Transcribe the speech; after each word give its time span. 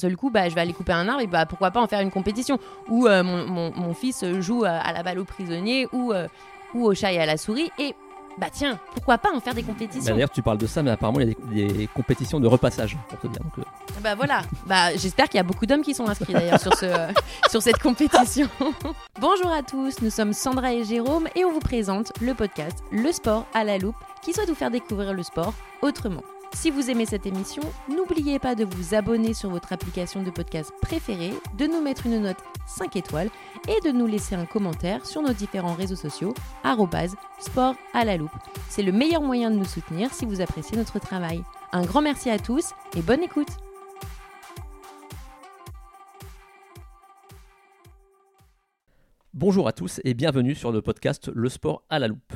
seul 0.00 0.16
coup, 0.16 0.30
bah, 0.30 0.48
je 0.48 0.54
vais 0.54 0.60
aller 0.60 0.72
couper 0.72 0.92
un 0.92 1.08
arbre 1.08 1.22
et 1.22 1.26
bah, 1.26 1.44
pourquoi 1.44 1.72
pas 1.72 1.80
en 1.80 1.88
faire 1.88 2.00
une 2.00 2.12
compétition. 2.12 2.58
Ou 2.88 3.08
euh, 3.08 3.24
mon, 3.24 3.46
mon- 3.48 3.72
mon 3.74 3.94
fils 3.94 4.24
joue 4.40 4.64
euh, 4.64 4.68
à 4.80 4.92
la 4.92 5.02
balle 5.02 5.18
aux 5.18 5.24
prisonniers 5.24 5.88
ou, 5.92 6.12
euh, 6.12 6.28
ou 6.72 6.84
au 6.86 6.94
chat 6.94 7.12
et 7.12 7.18
à 7.18 7.26
la 7.26 7.36
souris. 7.36 7.68
Et 7.80 7.96
bah 8.38 8.46
tiens, 8.52 8.78
pourquoi 8.94 9.18
pas 9.18 9.30
en 9.34 9.40
faire 9.40 9.54
des 9.54 9.62
Bah, 9.62 9.72
compétitions 9.72 10.14
D'ailleurs, 10.14 10.30
tu 10.30 10.40
parles 10.40 10.58
de 10.58 10.68
ça, 10.68 10.84
mais 10.84 10.92
apparemment, 10.92 11.18
il 11.18 11.30
y 11.30 11.32
a 11.64 11.66
des, 11.66 11.72
des 11.72 11.86
compétitions 11.88 12.38
de 12.38 12.46
repassage, 12.46 12.96
pour 13.08 13.18
te 13.18 13.26
dire. 13.26 13.42
Donc, 13.42 13.66
Bah 14.00 14.14
voilà, 14.14 14.42
bah, 14.66 14.94
j'espère 14.94 15.24
qu'il 15.28 15.38
y 15.38 15.40
a 15.40 15.42
beaucoup 15.42 15.66
d'hommes 15.66 15.82
qui 15.82 15.94
sont 15.94 16.06
inscrits 16.08 16.32
d'ailleurs 16.32 16.60
sur, 16.60 16.74
ce, 16.76 16.86
sur 17.50 17.60
cette 17.60 17.78
compétition. 17.82 18.48
Bonjour 19.20 19.50
à 19.50 19.64
tous, 19.64 20.00
nous 20.00 20.10
sommes 20.10 20.32
Sandra 20.32 20.74
et 20.74 20.84
Jérôme 20.84 21.26
et 21.34 21.44
on 21.44 21.50
vous 21.50 21.58
présente 21.58 22.12
le 22.20 22.34
podcast 22.34 22.84
Le 22.92 23.10
sport 23.10 23.46
à 23.52 23.64
la 23.64 23.78
loupe 23.78 23.96
qui 24.22 24.32
souhaite 24.32 24.48
vous 24.48 24.54
faire 24.54 24.70
découvrir 24.70 25.12
le 25.12 25.24
sport 25.24 25.54
autrement. 25.82 26.22
Si 26.54 26.70
vous 26.70 26.90
aimez 26.90 27.06
cette 27.06 27.26
émission, 27.26 27.62
n'oubliez 27.88 28.38
pas 28.38 28.54
de 28.54 28.64
vous 28.64 28.94
abonner 28.94 29.34
sur 29.34 29.50
votre 29.50 29.72
application 29.72 30.22
de 30.22 30.30
podcast 30.30 30.72
préférée, 30.80 31.32
de 31.56 31.66
nous 31.66 31.80
mettre 31.80 32.06
une 32.06 32.20
note 32.20 32.38
5 32.66 32.96
étoiles 32.96 33.30
et 33.68 33.86
de 33.86 33.92
nous 33.92 34.06
laisser 34.06 34.34
un 34.34 34.46
commentaire 34.46 35.06
sur 35.06 35.22
nos 35.22 35.32
différents 35.32 35.74
réseaux 35.74 35.96
sociaux 35.96 36.34
sport 37.38 37.74
à 37.94 38.04
la 38.04 38.16
loupe. 38.16 38.30
C'est 38.68 38.82
le 38.82 38.92
meilleur 38.92 39.22
moyen 39.22 39.50
de 39.50 39.56
nous 39.56 39.64
soutenir 39.64 40.12
si 40.12 40.24
vous 40.24 40.40
appréciez 40.40 40.76
notre 40.76 40.98
travail. 40.98 41.42
Un 41.72 41.84
grand 41.84 42.02
merci 42.02 42.30
à 42.30 42.38
tous 42.38 42.72
et 42.96 43.02
bonne 43.02 43.22
écoute 43.22 43.48
Bonjour 49.34 49.68
à 49.68 49.72
tous 49.72 50.00
et 50.02 50.14
bienvenue 50.14 50.56
sur 50.56 50.72
le 50.72 50.82
podcast 50.82 51.30
Le 51.32 51.48
sport 51.48 51.84
à 51.90 52.00
la 52.00 52.08
loupe. 52.08 52.32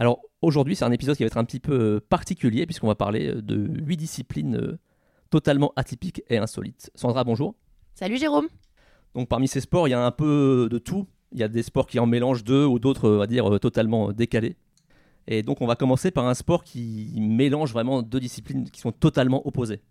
Alors 0.00 0.22
aujourd'hui 0.40 0.74
c'est 0.74 0.86
un 0.86 0.92
épisode 0.92 1.14
qui 1.14 1.24
va 1.24 1.26
être 1.26 1.36
un 1.36 1.44
petit 1.44 1.60
peu 1.60 1.78
euh, 1.78 2.00
particulier 2.00 2.64
puisqu'on 2.64 2.86
va 2.86 2.94
parler 2.94 3.28
euh, 3.28 3.42
de 3.42 3.68
8 3.84 3.98
disciplines 3.98 4.56
euh, 4.56 4.78
totalement 5.28 5.74
atypiques 5.76 6.22
et 6.30 6.38
insolites. 6.38 6.90
Sandra, 6.94 7.22
bonjour. 7.22 7.54
Salut 7.94 8.16
Jérôme 8.16 8.48
Donc 9.14 9.28
parmi 9.28 9.46
ces 9.46 9.60
sports 9.60 9.88
il 9.88 9.90
y 9.90 9.94
a 9.94 10.02
un 10.02 10.10
peu 10.10 10.68
de 10.70 10.78
tout. 10.78 11.06
Il 11.32 11.38
y 11.38 11.42
a 11.42 11.48
des 11.48 11.62
sports 11.62 11.86
qui 11.86 11.98
en 11.98 12.06
mélangent 12.06 12.44
deux 12.44 12.64
ou 12.64 12.78
d'autres 12.78 13.10
on 13.10 13.18
va 13.18 13.26
dire 13.26 13.60
totalement 13.60 14.10
décalés. 14.10 14.56
Et 15.26 15.42
donc 15.42 15.60
on 15.60 15.66
va 15.66 15.76
commencer 15.76 16.10
par 16.10 16.26
un 16.26 16.34
sport 16.34 16.64
qui 16.64 17.12
mélange 17.18 17.74
vraiment 17.74 18.00
deux 18.00 18.20
disciplines 18.20 18.70
qui 18.70 18.80
sont 18.80 18.92
totalement 18.92 19.46
opposées. 19.46 19.82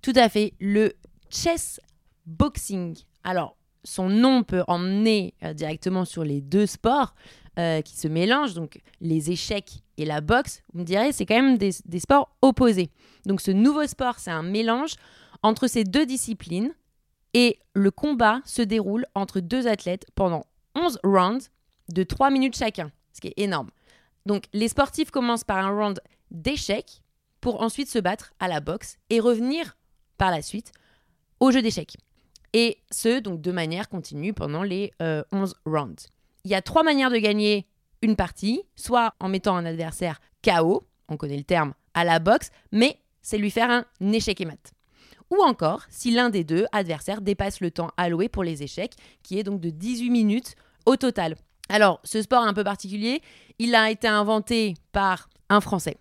Tout 0.00 0.14
à 0.16 0.30
fait, 0.30 0.54
le 0.60 0.94
chess 1.28 1.78
boxing. 2.24 2.96
Alors, 3.22 3.58
son 3.84 4.08
nom 4.08 4.44
peut 4.44 4.64
emmener 4.66 5.34
directement 5.54 6.04
sur 6.04 6.24
les 6.24 6.40
deux 6.40 6.66
sports 6.66 7.14
euh, 7.58 7.80
qui 7.80 7.96
se 7.96 8.08
mélangent, 8.08 8.54
donc 8.54 8.80
les 9.00 9.30
échecs 9.30 9.82
et 9.96 10.04
la 10.04 10.20
boxe. 10.20 10.62
Vous 10.72 10.80
me 10.80 10.84
direz, 10.84 11.12
c'est 11.12 11.26
quand 11.26 11.40
même 11.40 11.58
des, 11.58 11.72
sports 11.98 12.36
opposés. 12.42 12.90
Donc, 13.24 13.40
ce 13.40 13.50
nouveau 13.50 13.86
sport, 13.86 14.18
c'est 14.18 14.30
un 14.30 14.42
mélange 14.42 14.94
entre 15.42 15.66
ces 15.66 15.84
deux 15.84 16.06
disciplines 16.06 16.74
et 17.34 17.58
le 17.74 17.90
combat 17.90 18.40
se 18.44 18.62
déroule 18.62 19.06
entre 19.14 19.40
deux 19.40 19.66
athlètes 19.66 20.06
pendant 20.14 20.44
11 20.74 20.98
rounds 21.02 21.50
de 21.88 22.02
3 22.02 22.30
minutes 22.30 22.56
chacun, 22.56 22.90
ce 23.12 23.20
qui 23.20 23.28
est 23.28 23.38
énorme. 23.38 23.70
Donc, 24.26 24.44
les 24.52 24.68
sportifs 24.68 25.10
commencent 25.10 25.44
par 25.44 25.58
un 25.58 25.70
round 25.70 26.00
d'échecs 26.30 27.02
pour 27.40 27.62
ensuite 27.62 27.88
se 27.88 27.98
battre 27.98 28.32
à 28.40 28.48
la 28.48 28.60
boxe 28.60 28.98
et 29.10 29.20
revenir 29.20 29.76
par 30.18 30.30
la 30.30 30.42
suite 30.42 30.72
au 31.40 31.50
jeu 31.50 31.62
d'échecs. 31.62 31.96
Et 32.52 32.78
ce, 32.90 33.20
donc 33.20 33.40
de 33.40 33.52
manière 33.52 33.88
continue 33.88 34.32
pendant 34.32 34.62
les 34.62 34.92
euh, 35.02 35.22
11 35.32 35.54
rounds. 35.66 36.08
Il 36.46 36.50
y 36.50 36.54
a 36.54 36.62
trois 36.62 36.84
manières 36.84 37.10
de 37.10 37.16
gagner 37.16 37.66
une 38.02 38.14
partie, 38.14 38.62
soit 38.76 39.14
en 39.18 39.28
mettant 39.28 39.56
un 39.56 39.66
adversaire 39.66 40.20
KO, 40.44 40.86
on 41.08 41.16
connaît 41.16 41.36
le 41.36 41.42
terme, 41.42 41.74
à 41.92 42.04
la 42.04 42.20
boxe, 42.20 42.50
mais 42.70 43.00
c'est 43.20 43.36
lui 43.36 43.50
faire 43.50 43.68
un 43.68 44.12
échec 44.12 44.40
et 44.40 44.44
mat. 44.44 44.72
Ou 45.32 45.42
encore, 45.42 45.82
si 45.88 46.12
l'un 46.12 46.30
des 46.30 46.44
deux 46.44 46.66
adversaires 46.70 47.20
dépasse 47.20 47.60
le 47.60 47.72
temps 47.72 47.90
alloué 47.96 48.28
pour 48.28 48.44
les 48.44 48.62
échecs, 48.62 48.94
qui 49.24 49.40
est 49.40 49.42
donc 49.42 49.60
de 49.60 49.70
18 49.70 50.08
minutes 50.08 50.54
au 50.84 50.94
total. 50.94 51.34
Alors, 51.68 51.98
ce 52.04 52.22
sport 52.22 52.44
un 52.44 52.54
peu 52.54 52.62
particulier, 52.62 53.22
il 53.58 53.74
a 53.74 53.90
été 53.90 54.06
inventé 54.06 54.74
par 54.92 55.28
un 55.48 55.60
Français 55.60 55.96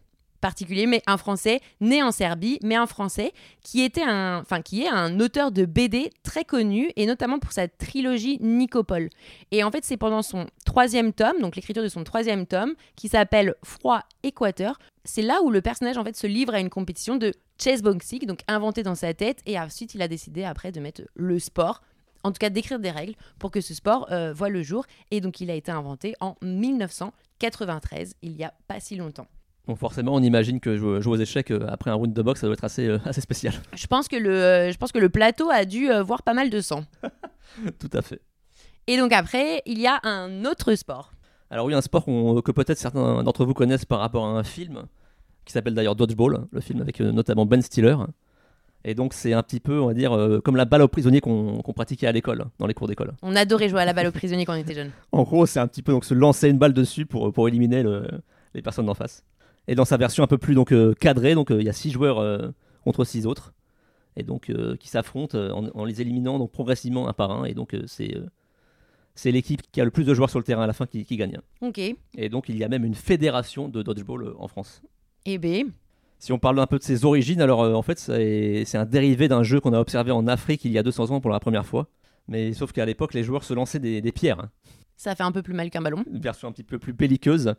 particulier, 0.46 0.86
mais 0.86 1.02
un 1.08 1.18
Français 1.18 1.60
né 1.82 2.04
en 2.04 2.12
Serbie, 2.12 2.60
mais 2.62 2.76
un 2.76 2.86
Français 2.86 3.34
qui 3.64 3.82
était 3.82 4.04
un, 4.04 4.42
enfin 4.42 4.62
qui 4.62 4.84
est 4.84 4.88
un 4.88 5.20
auteur 5.20 5.52
de 5.52 5.66
BD 5.66 6.12
très 6.22 6.46
connu 6.46 6.92
et 6.96 7.08
notamment 7.08 7.40
pour 7.40 7.52
sa 7.52 7.68
trilogie 7.68 8.38
Nicopole. 8.42 9.10
Et 9.50 9.64
en 9.64 9.72
fait, 9.72 9.84
c'est 9.84 9.98
pendant 9.98 10.22
son 10.22 10.46
troisième 10.64 11.14
tome, 11.14 11.42
donc 11.42 11.56
l'écriture 11.56 11.82
de 11.82 11.88
son 11.88 12.04
troisième 12.04 12.46
tome, 12.46 12.76
qui 12.96 13.08
s'appelle 13.08 13.56
Froid 13.64 14.02
Équateur. 14.22 14.78
C'est 15.04 15.24
là 15.24 15.42
où 15.42 15.50
le 15.50 15.62
personnage 15.62 15.98
en 15.98 16.04
fait 16.04 16.16
se 16.16 16.28
livre 16.28 16.54
à 16.54 16.60
une 16.60 16.70
compétition 16.70 17.16
de 17.16 17.34
chess 17.60 17.82
boxing, 17.82 18.28
donc 18.28 18.42
inventée 18.48 18.84
dans 18.84 18.94
sa 18.94 19.16
tête, 19.16 19.40
et 19.48 19.60
ensuite 19.60 19.96
il 19.96 20.04
a 20.04 20.08
décidé 20.08 20.44
après 20.44 20.72
de 20.72 20.80
mettre 20.80 21.02
le 21.16 21.40
sport 21.40 21.82
en 22.24 22.32
tout 22.32 22.40
cas 22.40 22.52
d'écrire 22.52 22.78
des 22.78 22.92
règles 22.92 23.16
pour 23.40 23.50
que 23.50 23.62
ce 23.62 23.74
sport 23.74 24.08
euh, 24.12 24.32
voit 24.32 24.50
le 24.50 24.62
jour. 24.62 24.86
Et 25.10 25.22
donc 25.22 25.42
il 25.42 25.50
a 25.50 25.56
été 25.56 25.72
inventé 25.72 26.14
en 26.20 26.36
1993, 26.44 28.14
il 28.22 28.34
y 28.34 28.44
a 28.44 28.54
pas 28.68 28.80
si 28.80 28.96
longtemps. 28.96 29.28
Donc 29.68 29.78
forcément 29.78 30.14
on 30.14 30.22
imagine 30.22 30.60
que 30.60 30.78
jouer, 30.78 31.00
aux 31.06 31.16
échecs 31.18 31.50
euh, 31.52 31.66
après 31.68 31.90
un 31.90 31.96
round 31.96 32.14
de 32.14 32.22
boxe 32.22 32.42
ça 32.42 32.48
doit 32.48 32.54
être 32.54 32.64
assez, 32.64 32.88
euh, 32.88 33.00
assez 33.06 33.22
spécial. 33.22 33.54
Je 33.74 33.88
pense 33.88 34.08
que 34.08 34.16
le, 34.16 34.30
euh, 34.30 34.72
je 34.72 34.78
pense 34.78 34.92
que 34.92 35.00
le 35.00 35.10
plateau 35.10 35.50
a 35.50 35.66
dû 35.66 35.90
voir 36.04 36.22
pas 36.24 36.34
mal 36.34 36.50
de 36.50 36.62
sang. 36.62 36.84
Tout 37.80 37.90
à 37.94 38.02
fait. 38.02 38.22
Et 38.88 38.98
donc 38.98 39.12
après, 39.14 39.62
il 39.66 39.80
y 39.80 39.88
a 39.88 40.00
un 40.04 40.46
autre 40.46 40.76
sport. 40.76 41.12
Alors 41.50 41.66
oui, 41.66 41.74
un 41.74 41.82
sport 41.82 42.06
que 42.06 42.52
peut-être 42.52 42.78
certains 42.78 43.24
d'entre 43.24 43.46
vous 43.46 43.54
connaissent 43.54 43.86
par 43.86 44.00
rapport 44.00 44.26
à 44.26 44.30
un 44.30 44.44
film, 44.44 44.84
qui 45.46 45.54
s'appelle 45.54 45.74
d'ailleurs 45.74 45.96
Dodgeball, 45.96 46.46
le 46.52 46.62
film 46.62 46.82
avec 46.82 47.00
notamment 47.00 47.46
Ben 47.46 47.62
Stiller. 47.62 47.96
Et 48.84 48.94
donc 48.94 49.14
c'est 49.14 49.34
un 49.34 49.42
petit 49.42 49.60
peu, 49.60 49.80
on 49.80 49.88
va 49.88 49.94
dire, 49.96 50.14
euh, 50.14 50.40
comme 50.42 50.56
la 50.56 50.66
balle 50.66 50.84
aux 50.84 50.88
prisonniers 50.88 51.22
qu'on 51.22 51.62
pratiquait 51.76 52.06
à 52.06 52.12
l'école, 52.12 52.46
dans 52.60 52.68
les 52.68 52.76
cours 52.76 52.88
d'école. 52.88 53.14
On 53.24 53.36
adorait 53.36 53.70
jouer 53.70 53.82
à 53.82 53.86
la 53.86 53.94
balle 53.94 54.06
aux 54.08 54.12
prisonniers 54.12 54.46
quand 54.46 54.54
on 54.54 54.58
était 54.58 54.76
jeune. 54.76 54.92
En 55.12 55.24
gros, 55.24 55.48
c'est 55.48 55.60
un 55.60 55.68
petit 55.68 55.82
peu 55.82 55.92
donc 55.92 56.06
se 56.06 56.14
lancer 56.14 56.50
une 56.50 56.60
balle 56.60 56.74
dessus 56.74 57.08
pour, 57.08 57.34
pour 57.34 57.48
éliminer 57.48 57.82
le- 57.82 58.08
les 58.54 58.62
personnes 58.62 58.86
d'en 58.86 58.94
face. 58.94 59.24
Et 59.68 59.76
dans 59.76 59.86
sa 59.86 59.98
version 59.98 60.24
un 60.24 60.28
peu 60.28 60.38
plus 60.38 60.54
donc 60.56 60.72
euh, 60.72 60.94
cadrée, 60.94 61.34
donc 61.34 61.52
euh, 61.52 61.60
il 61.60 61.66
y 61.66 61.70
a 61.70 61.74
six 61.74 61.92
joueurs 61.92 62.20
euh, 62.20 62.50
contre 62.84 63.04
six 63.04 63.26
autres, 63.26 63.54
et 64.16 64.24
donc 64.24 64.52
qui 64.80 64.88
s'affrontent 64.88 65.38
en, 65.38 65.68
en 65.74 65.86
les 65.86 66.02
éliminant 66.02 66.40
donc 66.40 66.52
progressivement 66.52 67.08
un 67.08 67.14
par 67.14 67.32
un. 67.32 67.46
Et 67.46 67.54
donc 67.54 67.76
c'est 67.88 68.16
c'est 69.16 69.32
l'équipe 69.32 69.62
qui 69.72 69.82
a 69.82 69.86
le 69.86 69.92
plus 69.92 70.04
de 70.04 70.14
joueurs 70.14 70.30
sur 70.30 70.40
le 70.40 70.46
terrain 70.46 70.64
à 70.64 70.68
la 70.68 70.74
fin 70.74 70.86
qui, 70.86 71.04
qui 71.06 71.18
gagne. 71.18 71.40
Ok. 71.62 71.80
Et 71.80 72.30
donc 72.30 72.50
il 72.50 72.58
y 72.58 72.64
a 72.64 72.68
même 72.70 72.86
une 72.86 72.96
fédération 72.96 73.68
de 73.70 73.82
dodgeball 73.82 74.36
en 74.38 74.48
France. 74.48 74.82
Eh 75.26 75.38
ben, 75.38 75.72
Si 76.20 76.32
on 76.32 76.38
parle 76.38 76.60
un 76.60 76.68
peu 76.68 76.78
de 76.78 76.84
ses 76.84 77.06
origines, 77.06 77.42
alors 77.42 77.64
euh, 77.64 77.74
en 77.74 77.82
fait 77.82 77.98
c'est 77.98 78.64
c'est 78.66 78.78
un 78.78 78.86
dérivé 78.86 79.28
d'un 79.28 79.44
jeu 79.44 79.60
qu'on 79.60 79.74
a 79.74 79.80
observé 79.80 80.12
en 80.12 80.28
Afrique 80.28 80.64
il 80.66 80.72
y 80.72 80.78
a 80.78 80.84
200 80.84 81.12
ans 81.12 81.22
pour 81.22 81.32
la 81.32 81.40
première 81.40 81.66
fois. 81.66 81.88
Mais 82.28 82.54
sauf 82.54 82.72
qu'à 82.72 82.86
l'époque 82.86 83.14
les 83.14 83.24
joueurs 83.24 83.44
se 83.44 83.54
lançaient 83.54 83.80
des, 83.80 84.02
des 84.02 84.12
pierres, 84.12 84.40
hein. 84.40 84.50
ça 84.98 85.16
fait 85.16 85.24
un 85.24 85.32
peu 85.32 85.42
plus 85.42 85.54
mal 85.54 85.70
qu'un 85.70 85.82
ballon. 85.82 86.04
une 86.12 86.20
version 86.22 86.48
un 86.48 86.52
petit 86.52 86.64
peu 86.64 86.80
plus 86.80 86.94
belliqueuse, 86.94 87.56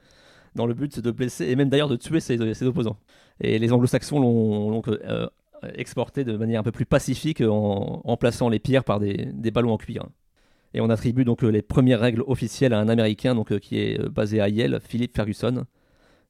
dans 0.56 0.66
le 0.66 0.74
but 0.74 0.98
de 0.98 1.10
blesser 1.10 1.46
et 1.46 1.56
même 1.56 1.68
d'ailleurs 1.68 1.88
de 1.88 1.96
tuer 1.96 2.20
ses, 2.20 2.54
ses 2.54 2.66
opposants. 2.66 2.98
Et 3.40 3.58
les 3.58 3.72
anglo-saxons 3.72 4.18
l'ont 4.18 4.70
l'ont, 4.70 4.82
euh, 4.88 5.28
exporté 5.74 6.24
de 6.24 6.36
manière 6.36 6.60
un 6.60 6.64
peu 6.64 6.72
plus 6.72 6.86
pacifique 6.86 7.40
en 7.40 8.00
remplaçant 8.04 8.48
les 8.48 8.58
pierres 8.58 8.84
par 8.84 9.00
des, 9.00 9.28
des 9.32 9.50
ballons 9.50 9.72
en 9.72 9.78
cuir. 9.78 10.06
Et 10.74 10.80
on 10.80 10.90
attribue 10.90 11.24
donc 11.24 11.42
euh, 11.42 11.48
les 11.48 11.62
premières 11.62 12.00
règles 12.00 12.22
officielles 12.26 12.74
à 12.74 12.78
un 12.78 12.88
Américain 12.88 13.34
donc, 13.34 13.52
euh, 13.52 13.58
qui 13.58 13.78
est 13.78 14.00
euh, 14.00 14.08
basé 14.08 14.40
à 14.40 14.48
Yale, 14.48 14.80
Philip 14.80 15.14
Ferguson. 15.14 15.64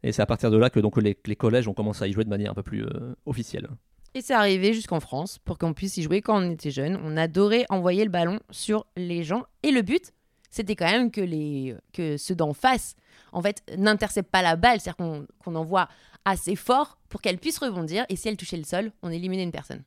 Et 0.03 0.12
c'est 0.12 0.22
à 0.22 0.26
partir 0.26 0.50
de 0.50 0.56
là 0.56 0.70
que 0.70 0.78
donc, 0.78 0.97
les, 1.03 1.14
collèges 1.14 1.66
ont 1.66 1.75
commencé 1.75 2.04
à 2.04 2.06
y 2.06 2.12
jouer 2.12 2.25
de 2.25 2.28
manière 2.28 2.53
un 2.53 2.54
peu 2.54 2.62
plus 2.62 2.84
euh, 2.84 3.14
officielle. 3.25 3.69
Et 4.14 4.20
c'est 4.20 4.34
arrivé 4.34 4.72
jusqu'en 4.72 5.00
France 5.00 5.38
pour 5.44 5.58
qu'on 5.58 5.75
puisse 5.75 5.97
y 5.97 6.03
jouer 6.03 6.22
quand 6.22 6.41
on 6.41 6.50
était 6.50 6.70
jeune. 6.70 6.98
On 7.04 7.16
adorait 7.16 7.66
envoyer 7.69 8.04
le 8.04 8.10
ballon 8.10 8.38
sur 8.50 8.87
les 8.97 9.25
gens. 9.25 9.44
Et 9.64 9.72
le 9.72 9.82
but, 9.82 10.12
c'était 10.56 10.75
quand 10.75 10.91
même 10.91 11.11
que, 11.11 11.21
les, 11.21 11.77
que 11.93 12.17
ceux 12.17 12.34
d'en 12.34 12.55
face, 12.55 12.97
en 13.33 13.43
fait, 13.43 13.62
n'interceptent 13.77 14.31
pas 14.31 14.43
la 14.43 14.56
balle. 14.56 14.81
C'est-à-dire 14.81 14.97
qu'on 14.97 15.27
qu'on 15.44 15.55
envoie 15.55 15.89
assez 16.25 16.56
fort 16.56 16.99
pour 17.09 17.21
qu'elle 17.21 17.39
puisse 17.39 17.59
rebondir. 17.59 18.06
Et 18.09 18.17
si 18.17 18.28
elle 18.28 18.37
touchait 18.37 18.56
le 18.56 18.65
sol, 18.65 18.91
on 19.03 19.11
éliminait 19.11 19.43
une 19.43 19.53
personne. 19.53 19.83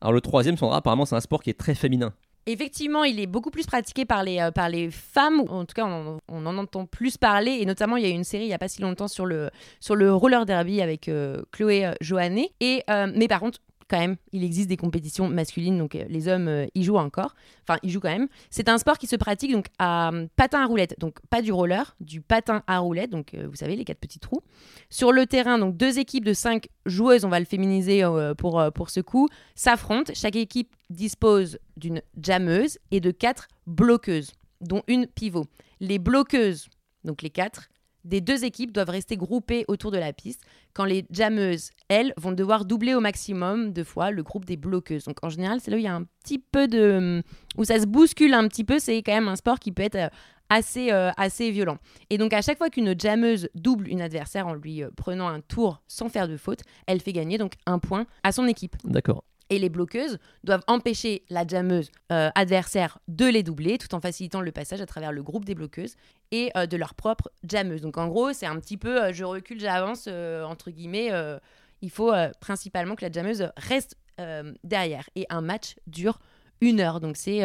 Alors 0.00 0.12
le 0.12 0.20
troisième, 0.20 0.56
Sandra, 0.56 0.76
apparemment 0.76 1.06
c'est 1.06 1.16
un 1.16 1.20
sport 1.20 1.42
qui 1.42 1.50
est 1.50 1.58
très 1.58 1.74
féminin. 1.74 2.12
Effectivement, 2.46 3.04
il 3.04 3.20
est 3.20 3.26
beaucoup 3.26 3.50
plus 3.50 3.66
pratiqué 3.66 4.04
par 4.04 4.22
les, 4.22 4.40
euh, 4.40 4.50
par 4.50 4.68
les 4.68 4.90
femmes. 4.90 5.40
En 5.48 5.64
tout 5.64 5.74
cas, 5.74 5.84
on, 5.84 6.18
on 6.28 6.46
en 6.46 6.56
entend 6.58 6.86
plus 6.86 7.16
parler. 7.16 7.58
Et 7.60 7.66
notamment, 7.66 7.96
il 7.96 8.02
y 8.02 8.06
a 8.06 8.08
eu 8.08 8.12
une 8.12 8.24
série 8.24 8.44
il 8.44 8.48
n'y 8.48 8.54
a 8.54 8.58
pas 8.58 8.68
si 8.68 8.80
longtemps 8.80 9.08
sur 9.08 9.26
le, 9.26 9.50
sur 9.78 9.94
le 9.94 10.12
roller 10.14 10.46
derby 10.46 10.80
avec 10.80 11.08
euh, 11.08 11.42
Chloé 11.52 11.84
euh, 11.84 11.92
Johannet. 12.00 12.50
Et, 12.60 12.82
euh, 12.88 13.12
mais 13.14 13.28
par 13.28 13.40
contre, 13.40 13.58
quand 13.90 13.98
même, 13.98 14.16
il 14.32 14.44
existe 14.44 14.68
des 14.68 14.76
compétitions 14.76 15.28
masculines, 15.28 15.76
donc 15.76 15.94
euh, 15.94 16.04
les 16.08 16.28
hommes 16.28 16.48
euh, 16.48 16.66
y 16.74 16.84
jouent 16.84 16.96
encore. 16.96 17.34
Enfin, 17.64 17.78
ils 17.82 17.90
jouent 17.90 18.00
quand 18.00 18.10
même. 18.10 18.28
C'est 18.48 18.68
un 18.68 18.78
sport 18.78 18.96
qui 18.96 19.08
se 19.08 19.16
pratique 19.16 19.52
donc 19.52 19.66
à 19.78 20.10
euh, 20.12 20.26
patin 20.36 20.62
à 20.62 20.66
roulette, 20.66 20.94
donc 20.98 21.18
pas 21.28 21.42
du 21.42 21.52
roller, 21.52 21.96
du 22.00 22.20
patin 22.20 22.62
à 22.66 22.78
roulette, 22.78 23.10
donc 23.10 23.34
vous 23.34 23.56
savez 23.56 23.74
les 23.76 23.84
quatre 23.84 23.98
petits 23.98 24.20
trous. 24.20 24.42
Sur 24.88 25.12
le 25.12 25.26
terrain, 25.26 25.58
donc 25.58 25.76
deux 25.76 25.98
équipes 25.98 26.24
de 26.24 26.32
cinq 26.32 26.68
joueuses, 26.86 27.24
on 27.24 27.28
va 27.28 27.40
le 27.40 27.46
féminiser 27.46 28.04
pour, 28.38 28.62
pour 28.74 28.90
ce 28.90 29.00
coup, 29.00 29.28
s'affrontent. 29.54 30.12
Chaque 30.14 30.36
équipe 30.36 30.74
dispose 30.88 31.58
d'une 31.76 32.00
jammeuse 32.22 32.78
et 32.90 33.00
de 33.00 33.10
quatre 33.10 33.48
bloqueuses, 33.66 34.32
dont 34.60 34.82
une 34.86 35.06
pivot. 35.06 35.46
Les 35.80 35.98
bloqueuses, 35.98 36.68
donc 37.04 37.22
les 37.22 37.30
quatre, 37.30 37.68
des 38.04 38.20
deux 38.20 38.44
équipes 38.44 38.72
doivent 38.72 38.90
rester 38.90 39.16
groupées 39.16 39.64
autour 39.68 39.90
de 39.90 39.98
la 39.98 40.12
piste, 40.12 40.42
quand 40.72 40.84
les 40.84 41.04
jammeuses, 41.10 41.70
elles, 41.88 42.12
vont 42.16 42.32
devoir 42.32 42.64
doubler 42.64 42.94
au 42.94 43.00
maximum 43.00 43.72
de 43.72 43.84
fois 43.84 44.10
le 44.10 44.22
groupe 44.22 44.44
des 44.44 44.56
bloqueuses. 44.56 45.04
Donc 45.04 45.18
en 45.22 45.28
général, 45.28 45.60
c'est 45.60 45.70
là 45.70 45.76
où 45.76 45.80
il 45.80 45.84
y 45.84 45.88
a 45.88 45.94
un 45.94 46.04
petit 46.24 46.38
peu 46.38 46.68
de... 46.68 47.22
où 47.56 47.64
ça 47.64 47.78
se 47.78 47.86
bouscule 47.86 48.34
un 48.34 48.46
petit 48.48 48.64
peu, 48.64 48.78
c'est 48.78 48.98
quand 49.02 49.12
même 49.12 49.28
un 49.28 49.36
sport 49.36 49.58
qui 49.58 49.72
peut 49.72 49.82
être 49.82 49.96
euh, 49.96 50.08
assez, 50.50 50.92
euh, 50.92 51.10
assez 51.16 51.50
violent. 51.50 51.78
Et 52.10 52.18
donc 52.18 52.32
à 52.32 52.42
chaque 52.42 52.58
fois 52.58 52.70
qu'une 52.70 52.98
jammeuse 52.98 53.48
double 53.54 53.88
une 53.88 54.02
adversaire 54.02 54.46
en 54.46 54.54
lui 54.54 54.82
euh, 54.82 54.90
prenant 54.96 55.28
un 55.28 55.40
tour 55.40 55.82
sans 55.86 56.08
faire 56.08 56.28
de 56.28 56.36
faute, 56.36 56.60
elle 56.86 57.00
fait 57.00 57.12
gagner 57.12 57.38
donc 57.38 57.54
un 57.66 57.78
point 57.78 58.06
à 58.22 58.32
son 58.32 58.46
équipe. 58.46 58.76
D'accord. 58.84 59.24
Et 59.50 59.58
les 59.58 59.68
bloqueuses 59.68 60.18
doivent 60.44 60.62
empêcher 60.68 61.24
la 61.28 61.44
jammeuse 61.44 61.90
euh, 62.12 62.30
adversaire 62.36 62.98
de 63.08 63.26
les 63.26 63.42
doubler 63.42 63.78
tout 63.78 63.92
en 63.96 64.00
facilitant 64.00 64.40
le 64.40 64.52
passage 64.52 64.80
à 64.80 64.86
travers 64.86 65.10
le 65.10 65.24
groupe 65.24 65.44
des 65.44 65.56
bloqueuses 65.56 65.96
et 66.30 66.50
euh, 66.56 66.66
de 66.66 66.76
leur 66.76 66.94
propre 66.94 67.30
jammeuse. 67.42 67.80
Donc 67.80 67.98
en 67.98 68.06
gros, 68.06 68.32
c'est 68.32 68.46
un 68.46 68.58
petit 68.60 68.76
peu 68.76 69.02
euh, 69.02 69.12
je 69.12 69.24
recule, 69.24 69.58
j'avance, 69.58 70.08
entre 70.08 70.70
guillemets. 70.70 71.10
il 71.82 71.90
faut 71.90 72.12
principalement 72.40 72.94
que 72.94 73.04
la 73.04 73.10
jammeuse 73.10 73.50
reste 73.56 73.96
derrière. 74.62 75.08
Et 75.16 75.26
un 75.30 75.40
match 75.40 75.74
dure 75.88 76.20
une 76.60 76.80
heure. 76.80 77.00
Donc 77.00 77.16
c'est 77.16 77.40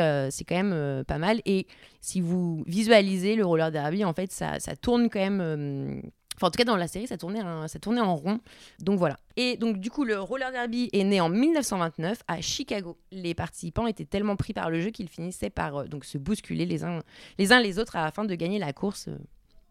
quand 0.48 0.64
même 0.64 1.04
pas 1.06 1.18
mal. 1.18 1.42
Et 1.46 1.66
si 2.02 2.22
vous 2.22 2.64
visualisez 2.68 3.36
le 3.36 3.46
roller 3.46 3.72
derby, 3.72 4.06
en 4.06 4.14
fait, 4.14 4.32
ça, 4.32 4.60
ça 4.60 4.76
tourne 4.76 5.10
quand 5.10 5.20
même. 5.20 6.04
Enfin, 6.36 6.48
en 6.48 6.52
tout 6.52 6.58
cas, 6.58 6.66
dans 6.66 6.76
la 6.76 6.88
série, 6.88 7.08
ça 7.08 7.18
tournait, 7.18 7.42
ça 7.68 7.80
tournait 7.80 8.02
en 8.02 8.16
rond. 8.16 8.40
Donc 8.80 9.00
voilà. 9.00 9.18
Et 9.38 9.58
donc, 9.58 9.78
du 9.78 9.90
coup, 9.90 10.04
le 10.04 10.20
roller 10.20 10.52
derby 10.52 10.90
est 10.94 11.04
né 11.04 11.22
en 11.22 11.30
1929 11.30 12.20
à 12.28 12.42
Chicago. 12.42 12.98
Les 13.12 13.34
participants 13.34 13.88
étaient 13.88 14.06
tellement 14.06 14.36
pris 14.36 14.54
par 14.54 14.70
le 14.70 14.82
jeu 14.82 14.90
qu'ils 14.90 15.10
finissaient 15.10 15.50
par 15.50 15.78
euh, 15.78 15.86
donc, 15.86 16.06
se 16.06 16.18
bousculer 16.18 16.66
les 16.66 16.84
uns, 16.84 17.02
les 17.38 17.52
uns 17.52 17.62
les 17.62 17.80
autres 17.80 17.96
afin 17.96 18.26
de 18.26 18.36
gagner 18.36 18.60
la 18.60 18.74
course. 18.74 19.10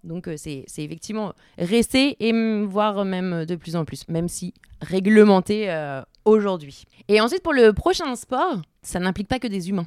Donc, 0.04 0.28
euh, 0.28 0.36
c'est 0.36 0.64
effectivement 0.78 1.32
resté 1.58 2.16
et 2.26 2.32
voire 2.64 3.04
même 3.04 3.44
de 3.46 3.56
plus 3.56 3.76
en 3.76 3.84
plus, 3.84 4.06
même 4.08 4.28
si 4.28 4.52
réglementé 4.80 5.70
euh, 5.70 6.02
aujourd'hui. 6.24 6.84
Et 7.08 7.20
ensuite, 7.20 7.42
pour 7.42 7.54
le 7.54 7.72
prochain 7.72 8.14
sport, 8.16 8.60
ça 8.82 9.00
n'implique 9.00 9.28
pas 9.28 9.38
que 9.38 9.48
des 9.48 9.70
humains. 9.70 9.86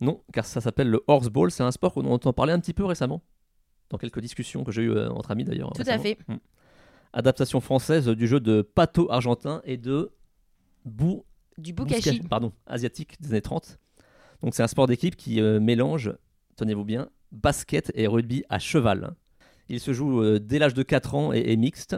Non, 0.00 0.20
car 0.32 0.44
ça 0.44 0.60
s'appelle 0.60 0.88
le 0.88 1.02
horseball. 1.06 1.50
C'est 1.50 1.62
un 1.62 1.70
sport 1.70 2.02
dont 2.02 2.10
on 2.10 2.14
entend 2.14 2.32
parler 2.32 2.52
un 2.52 2.58
petit 2.58 2.74
peu 2.74 2.84
récemment. 2.84 3.22
Dans 3.92 3.98
quelques 3.98 4.20
discussions 4.20 4.64
que 4.64 4.72
j'ai 4.72 4.82
eues 4.82 4.90
euh, 4.90 5.10
entre 5.10 5.30
amis 5.30 5.44
d'ailleurs. 5.44 5.70
Tout 5.74 5.82
à 5.86 5.98
fait. 5.98 6.16
Mm. 6.26 6.36
Adaptation 7.12 7.60
française 7.60 8.08
du 8.08 8.26
jeu 8.26 8.40
de 8.40 8.62
pato 8.62 9.10
argentin 9.12 9.60
et 9.66 9.76
de 9.76 10.12
bou 10.86 11.26
Du 11.58 11.74
bukashi. 11.74 12.20
pardon, 12.20 12.52
asiatique 12.66 13.20
des 13.20 13.32
années 13.32 13.42
30. 13.42 13.78
Donc 14.42 14.54
c'est 14.54 14.62
un 14.62 14.66
sport 14.66 14.86
d'équipe 14.86 15.14
qui 15.14 15.42
euh, 15.42 15.60
mélange, 15.60 16.14
tenez-vous 16.56 16.86
bien, 16.86 17.10
basket 17.32 17.92
et 17.94 18.06
rugby 18.06 18.44
à 18.48 18.58
cheval. 18.58 19.14
Il 19.68 19.78
se 19.78 19.92
joue 19.92 20.22
euh, 20.22 20.38
dès 20.38 20.58
l'âge 20.58 20.72
de 20.72 20.82
4 20.82 21.14
ans 21.14 21.32
et 21.34 21.52
est 21.52 21.56
mixte. 21.56 21.94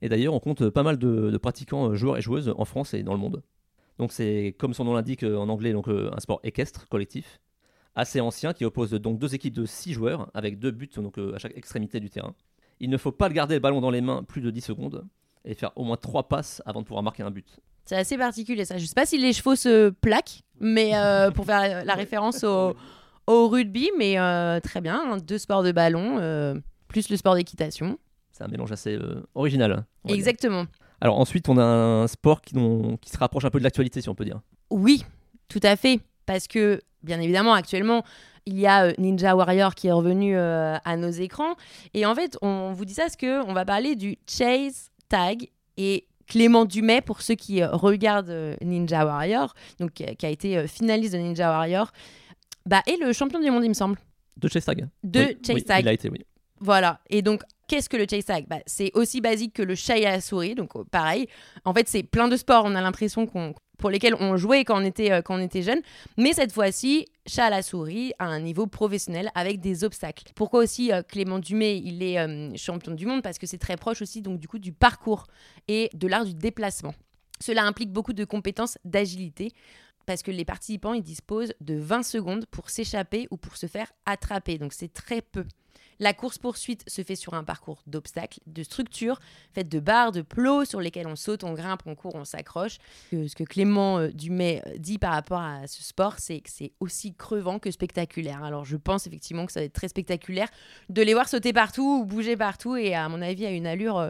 Et 0.00 0.08
d'ailleurs, 0.08 0.34
on 0.34 0.40
compte 0.40 0.68
pas 0.70 0.84
mal 0.84 0.96
de, 0.96 1.30
de 1.30 1.38
pratiquants 1.38 1.92
joueurs 1.96 2.18
et 2.18 2.22
joueuses 2.22 2.54
en 2.56 2.64
France 2.64 2.94
et 2.94 3.02
dans 3.02 3.14
le 3.14 3.18
monde. 3.18 3.42
Donc 3.98 4.12
c'est, 4.12 4.54
comme 4.58 4.74
son 4.74 4.84
nom 4.84 4.94
l'indique 4.94 5.24
en 5.24 5.48
anglais, 5.48 5.72
donc, 5.72 5.88
un 5.88 6.20
sport 6.20 6.38
équestre 6.44 6.88
collectif, 6.88 7.40
assez 7.94 8.20
ancien, 8.20 8.52
qui 8.52 8.64
oppose 8.64 8.90
donc 8.92 9.18
deux 9.18 9.34
équipes 9.34 9.54
de 9.54 9.66
6 9.66 9.92
joueurs, 9.92 10.30
avec 10.34 10.58
deux 10.58 10.70
buts 10.70 10.90
donc, 10.96 11.18
euh, 11.18 11.34
à 11.34 11.38
chaque 11.38 11.56
extrémité 11.56 12.00
du 12.00 12.10
terrain. 12.10 12.34
Il 12.80 12.90
ne 12.90 12.96
faut 12.96 13.12
pas 13.12 13.28
le 13.28 13.34
garder 13.34 13.54
le 13.54 13.60
ballon 13.60 13.80
dans 13.80 13.90
les 13.90 14.00
mains 14.00 14.22
plus 14.22 14.40
de 14.40 14.50
10 14.50 14.60
secondes, 14.60 15.04
et 15.44 15.54
faire 15.54 15.72
au 15.76 15.84
moins 15.84 15.96
3 15.96 16.28
passes 16.28 16.62
avant 16.66 16.80
de 16.80 16.86
pouvoir 16.86 17.02
marquer 17.02 17.22
un 17.22 17.30
but. 17.30 17.46
C'est 17.84 17.96
assez 17.96 18.16
particulier 18.16 18.64
ça. 18.64 18.78
Je 18.78 18.86
sais 18.86 18.94
pas 18.94 19.06
si 19.06 19.18
les 19.18 19.32
chevaux 19.32 19.56
se 19.56 19.90
plaquent, 19.90 20.42
mais 20.60 20.92
euh, 20.94 21.30
pour 21.32 21.44
faire 21.44 21.84
la 21.84 21.94
référence 21.94 22.44
au, 22.44 22.74
au 23.26 23.48
rugby, 23.48 23.90
mais 23.98 24.18
euh, 24.18 24.60
très 24.60 24.80
bien. 24.80 25.14
hein, 25.14 25.16
deux 25.18 25.38
sports 25.38 25.62
de 25.62 25.72
ballon, 25.72 26.18
euh, 26.18 26.54
plus 26.88 27.08
le 27.08 27.16
sport 27.16 27.34
d'équitation. 27.34 27.98
C'est 28.30 28.44
un 28.44 28.48
mélange 28.48 28.72
assez 28.72 28.98
original. 29.34 29.84
dire. 30.04 30.14
Exactement. 30.14 30.64
Alors 31.00 31.18
ensuite, 31.18 31.48
on 31.48 31.58
a 31.58 31.64
un 31.64 32.06
sport 32.06 32.40
qui, 32.40 32.54
qui 33.00 33.10
se 33.10 33.18
rapproche 33.18 33.44
un 33.44 33.50
peu 33.50 33.58
de 33.58 33.64
l'actualité, 33.64 34.00
si 34.00 34.08
on 34.08 34.14
peut 34.14 34.24
dire. 34.24 34.40
Oui, 34.70 35.04
tout 35.48 35.60
à 35.64 35.74
fait. 35.76 36.00
Parce 36.24 36.46
que, 36.46 36.80
bien 37.02 37.20
évidemment, 37.20 37.54
actuellement, 37.54 38.04
il 38.46 38.58
y 38.58 38.66
a 38.66 38.86
euh, 38.86 38.92
Ninja 38.98 39.36
Warrior 39.36 39.74
qui 39.74 39.86
est 39.88 39.92
revenu 39.92 40.36
euh, 40.36 40.76
à 40.84 40.96
nos 40.96 41.10
écrans. 41.10 41.54
Et 41.94 42.06
en 42.06 42.14
fait, 42.14 42.36
on 42.42 42.72
vous 42.72 42.84
dit 42.84 42.94
ça 42.94 43.02
parce 43.02 43.16
qu'on 43.16 43.52
va 43.52 43.64
parler 43.64 43.94
du 43.96 44.16
Chase 44.28 44.90
Tag. 45.08 45.48
Et 45.76 46.06
Clément 46.26 46.64
Dumais, 46.64 47.00
pour 47.00 47.22
ceux 47.22 47.34
qui 47.34 47.62
euh, 47.62 47.68
regardent 47.70 48.30
euh, 48.30 48.56
Ninja 48.62 49.04
Warrior, 49.04 49.54
donc, 49.80 49.92
qui 49.92 50.04
a- 50.04 50.30
été 50.30 50.66
finaliste 50.66 51.12
de 51.14 51.18
Ninja 51.18 51.48
Warrior, 51.50 51.90
bah, 52.66 52.82
est 52.86 52.96
le 52.96 53.12
champion 53.12 53.40
du 53.40 53.50
monde, 53.50 53.64
il 53.64 53.68
me 53.68 53.74
semble. 53.74 53.96
De 54.36 54.48
chase 54.48 54.64
tag. 54.64 54.88
De 55.02 55.20
Oui, 55.20 55.36
chase 55.46 55.54
oui, 55.56 55.64
tag. 55.64 55.82
Il 55.84 55.88
a 55.88 55.92
été, 55.92 56.08
oui. 56.10 56.18
Voilà. 56.60 57.00
Et 57.10 57.22
donc, 57.22 57.42
qu'est-ce 57.68 57.88
que 57.88 57.96
le 57.96 58.06
chase 58.08 58.24
tag? 58.24 58.46
Bah, 58.48 58.58
C'est 58.66 58.90
aussi 58.94 59.20
basique 59.20 59.52
que 59.54 59.62
le 59.62 59.74
chat 59.74 59.98
et 59.98 60.02
la 60.04 60.20
souris. 60.20 60.54
Donc, 60.54 60.70
pareil. 60.90 61.26
En 61.64 61.74
fait, 61.74 61.88
c'est 61.88 62.02
plein 62.02 62.28
de 62.28 62.36
sports, 62.36 62.64
on 62.66 62.74
a 62.74 62.80
l'impression 62.80 63.26
qu'on 63.26 63.54
pour 63.82 63.90
lesquels 63.90 64.14
on 64.20 64.36
jouait 64.36 64.64
quand 64.64 64.80
on 64.80 64.84
était, 64.84 65.10
euh, 65.10 65.22
quand 65.22 65.34
on 65.34 65.42
était 65.42 65.60
jeune. 65.60 65.80
Mais 66.16 66.32
cette 66.32 66.52
fois-ci, 66.52 67.08
chat 67.26 67.46
à 67.46 67.50
la 67.50 67.62
souris 67.62 68.12
à 68.20 68.26
un 68.26 68.38
niveau 68.38 68.68
professionnel 68.68 69.28
avec 69.34 69.60
des 69.60 69.82
obstacles. 69.82 70.22
Pourquoi 70.36 70.62
aussi 70.62 70.92
euh, 70.92 71.02
Clément 71.02 71.40
Dumais, 71.40 71.78
il 71.78 72.00
est 72.00 72.16
euh, 72.20 72.56
champion 72.56 72.94
du 72.94 73.06
monde? 73.06 73.22
Parce 73.22 73.38
que 73.38 73.46
c'est 73.48 73.58
très 73.58 73.76
proche 73.76 74.00
aussi 74.00 74.22
donc 74.22 74.38
du 74.38 74.46
coup 74.46 74.60
du 74.60 74.72
parcours 74.72 75.26
et 75.66 75.90
de 75.94 76.06
l'art 76.06 76.24
du 76.24 76.32
déplacement. 76.32 76.94
Cela 77.40 77.64
implique 77.64 77.90
beaucoup 77.90 78.12
de 78.12 78.24
compétences 78.24 78.78
d'agilité 78.84 79.50
parce 80.06 80.22
que 80.22 80.30
les 80.30 80.44
participants 80.44 80.94
ils 80.94 81.02
disposent 81.02 81.52
de 81.60 81.74
20 81.74 82.04
secondes 82.04 82.46
pour 82.52 82.70
s'échapper 82.70 83.26
ou 83.32 83.36
pour 83.36 83.56
se 83.56 83.66
faire 83.66 83.90
attraper. 84.06 84.58
Donc 84.58 84.74
c'est 84.74 84.92
très 84.92 85.22
peu. 85.22 85.44
La 86.02 86.14
course-poursuite 86.14 86.82
se 86.88 87.04
fait 87.04 87.14
sur 87.14 87.34
un 87.34 87.44
parcours 87.44 87.80
d'obstacles, 87.86 88.40
de 88.48 88.64
structures, 88.64 89.20
faites 89.52 89.68
de 89.68 89.78
barres, 89.78 90.10
de 90.10 90.20
plots 90.20 90.64
sur 90.64 90.80
lesquels 90.80 91.06
on 91.06 91.14
saute, 91.14 91.44
on 91.44 91.52
grimpe, 91.52 91.82
on 91.86 91.94
court, 91.94 92.16
on 92.16 92.24
s'accroche. 92.24 92.78
Ce 93.12 93.32
que 93.36 93.44
Clément 93.44 94.00
euh, 94.00 94.08
Dumais 94.08 94.64
euh, 94.66 94.78
dit 94.78 94.98
par 94.98 95.12
rapport 95.12 95.38
à 95.38 95.68
ce 95.68 95.80
sport, 95.80 96.18
c'est 96.18 96.40
que 96.40 96.50
c'est 96.50 96.72
aussi 96.80 97.14
crevant 97.14 97.60
que 97.60 97.70
spectaculaire. 97.70 98.42
Alors 98.42 98.64
je 98.64 98.76
pense 98.76 99.06
effectivement 99.06 99.46
que 99.46 99.52
ça 99.52 99.60
va 99.60 99.66
être 99.66 99.74
très 99.74 99.86
spectaculaire 99.86 100.48
de 100.88 101.02
les 101.02 101.14
voir 101.14 101.28
sauter 101.28 101.52
partout 101.52 102.00
ou 102.00 102.04
bouger 102.04 102.36
partout 102.36 102.74
et 102.74 102.96
à 102.96 103.08
mon 103.08 103.22
avis 103.22 103.46
à 103.46 103.52
une 103.52 103.68
allure 103.68 103.98
euh, 103.98 104.08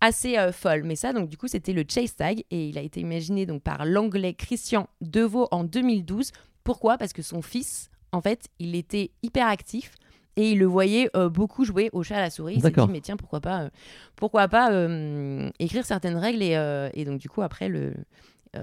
assez 0.00 0.36
folle. 0.50 0.82
Mais 0.82 0.96
ça, 0.96 1.12
donc 1.12 1.28
du 1.28 1.36
coup, 1.36 1.46
c'était 1.46 1.72
le 1.72 1.84
chase 1.88 2.16
tag 2.16 2.42
et 2.50 2.68
il 2.68 2.78
a 2.78 2.82
été 2.82 2.98
imaginé 2.98 3.46
donc 3.46 3.62
par 3.62 3.84
l'anglais 3.84 4.34
Christian 4.34 4.88
Deveau 5.00 5.46
en 5.52 5.62
2012. 5.62 6.32
Pourquoi? 6.64 6.98
Parce 6.98 7.12
que 7.12 7.22
son 7.22 7.42
fils, 7.42 7.90
en 8.10 8.20
fait, 8.20 8.48
il 8.58 8.74
était 8.74 9.12
hyper 9.22 9.46
actif 9.46 9.92
et 10.38 10.52
il 10.52 10.58
le 10.58 10.64
voyait 10.66 11.10
euh, 11.16 11.28
beaucoup 11.28 11.64
jouer 11.66 11.90
au 11.92 12.02
chat 12.02 12.16
à 12.16 12.20
la 12.20 12.30
souris. 12.30 12.54
Il 12.54 12.62
s'est 12.62 12.68
dit 12.86 12.92
mais 12.92 13.00
tiens 13.02 13.16
pourquoi 13.18 13.40
pas, 13.40 13.62
euh, 13.64 13.68
pourquoi 14.16 14.48
pas 14.48 14.72
euh, 14.72 15.50
écrire 15.58 15.84
certaines 15.84 16.16
règles 16.16 16.42
et, 16.42 16.54
et 16.94 17.04
donc 17.04 17.18
du 17.20 17.28
coup 17.28 17.42
après 17.42 17.68
le 17.68 17.92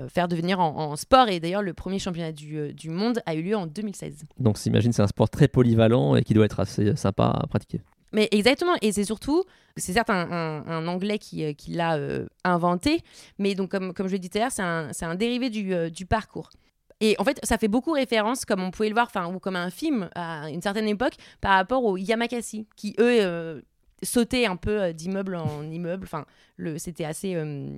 faire 0.10 0.27
devenir 0.27 0.60
en, 0.60 0.75
en 0.92 0.95
sport 0.95 1.30
et 1.30 1.39
d'ailleurs 1.39 1.62
le 1.62 1.74
premier 1.74 2.00
championnat 2.00 2.31
du, 2.31 2.74
du 2.74 2.89
monde 2.89 3.19
a 3.27 3.36
eu 3.36 3.44
lieu 3.44 3.56
en 3.56 3.66
2016. 3.68 4.24
Donc 4.39 4.58
s'imagine, 4.58 4.91
c'est 4.91 5.03
un 5.03 5.08
sport 5.08 5.29
très 5.29 5.48
polyvalent 5.48 6.15
et 6.15 6.24
qui 6.24 6.34
doit 6.34 6.46
être 6.46 6.60
assez 6.60 6.96
sympa 6.96 7.25
à 7.27 7.46
pratiquer. 7.48 7.82
Mais 8.12 8.27
exactement, 8.32 8.74
et 8.82 8.91
c'est 8.91 9.03
surtout, 9.03 9.44
c'est 9.77 9.94
certes 9.94 10.10
un, 10.10 10.32
un- 10.32 10.67
un 10.67 10.88
Anglais 10.88 11.17
qui, 11.20 11.53
qui 11.55 11.72
l'a 11.74 11.98
inventé, 12.44 13.01
mais 13.39 13.55
donc 13.55 13.70
comme, 13.72 13.94
comme 13.94 14.08
je 14.08 14.13
le 14.13 14.20
disais 14.20 14.29
tout 14.32 14.38
à 14.39 14.41
l'heure, 14.41 14.91
c'est 14.94 15.05
un, 15.05 15.15
dérivé 15.15 15.50
du, 15.50 15.74
du 15.91 16.05
parcours. 16.05 16.50
Et 17.02 17.16
en 17.20 17.24
fait, 17.25 17.40
ça 17.44 17.58
fait 17.58 17.68
beaucoup 17.68 17.92
référence, 17.92 18.46
comme 18.46 18.62
on 18.64 18.72
pouvait 18.72 18.88
le 18.90 18.96
voir, 18.96 19.08
enfin, 19.08 19.28
ou 19.34 19.40
comme 19.40 19.56
un 19.58 19.70
film 19.70 20.10
à 20.16 20.50
une 20.50 20.62
certaine 20.62 20.88
époque, 20.88 21.16
par 21.42 21.54
rapport 21.56 21.84
aux 21.84 21.98
Yamakasi, 21.98 22.68
qui 22.78 22.96
eux 23.00 23.22
euh, 23.22 23.62
sautaient 24.02 24.46
un 24.46 24.56
peu 24.56 24.82
euh, 24.82 24.94
d'immeuble 24.94 25.36
en 25.36 25.64
immeuble. 25.70 26.06
Enfin, 26.06 26.25
c'était 26.78 27.06
assez. 27.06 27.36
euh, 27.36 27.78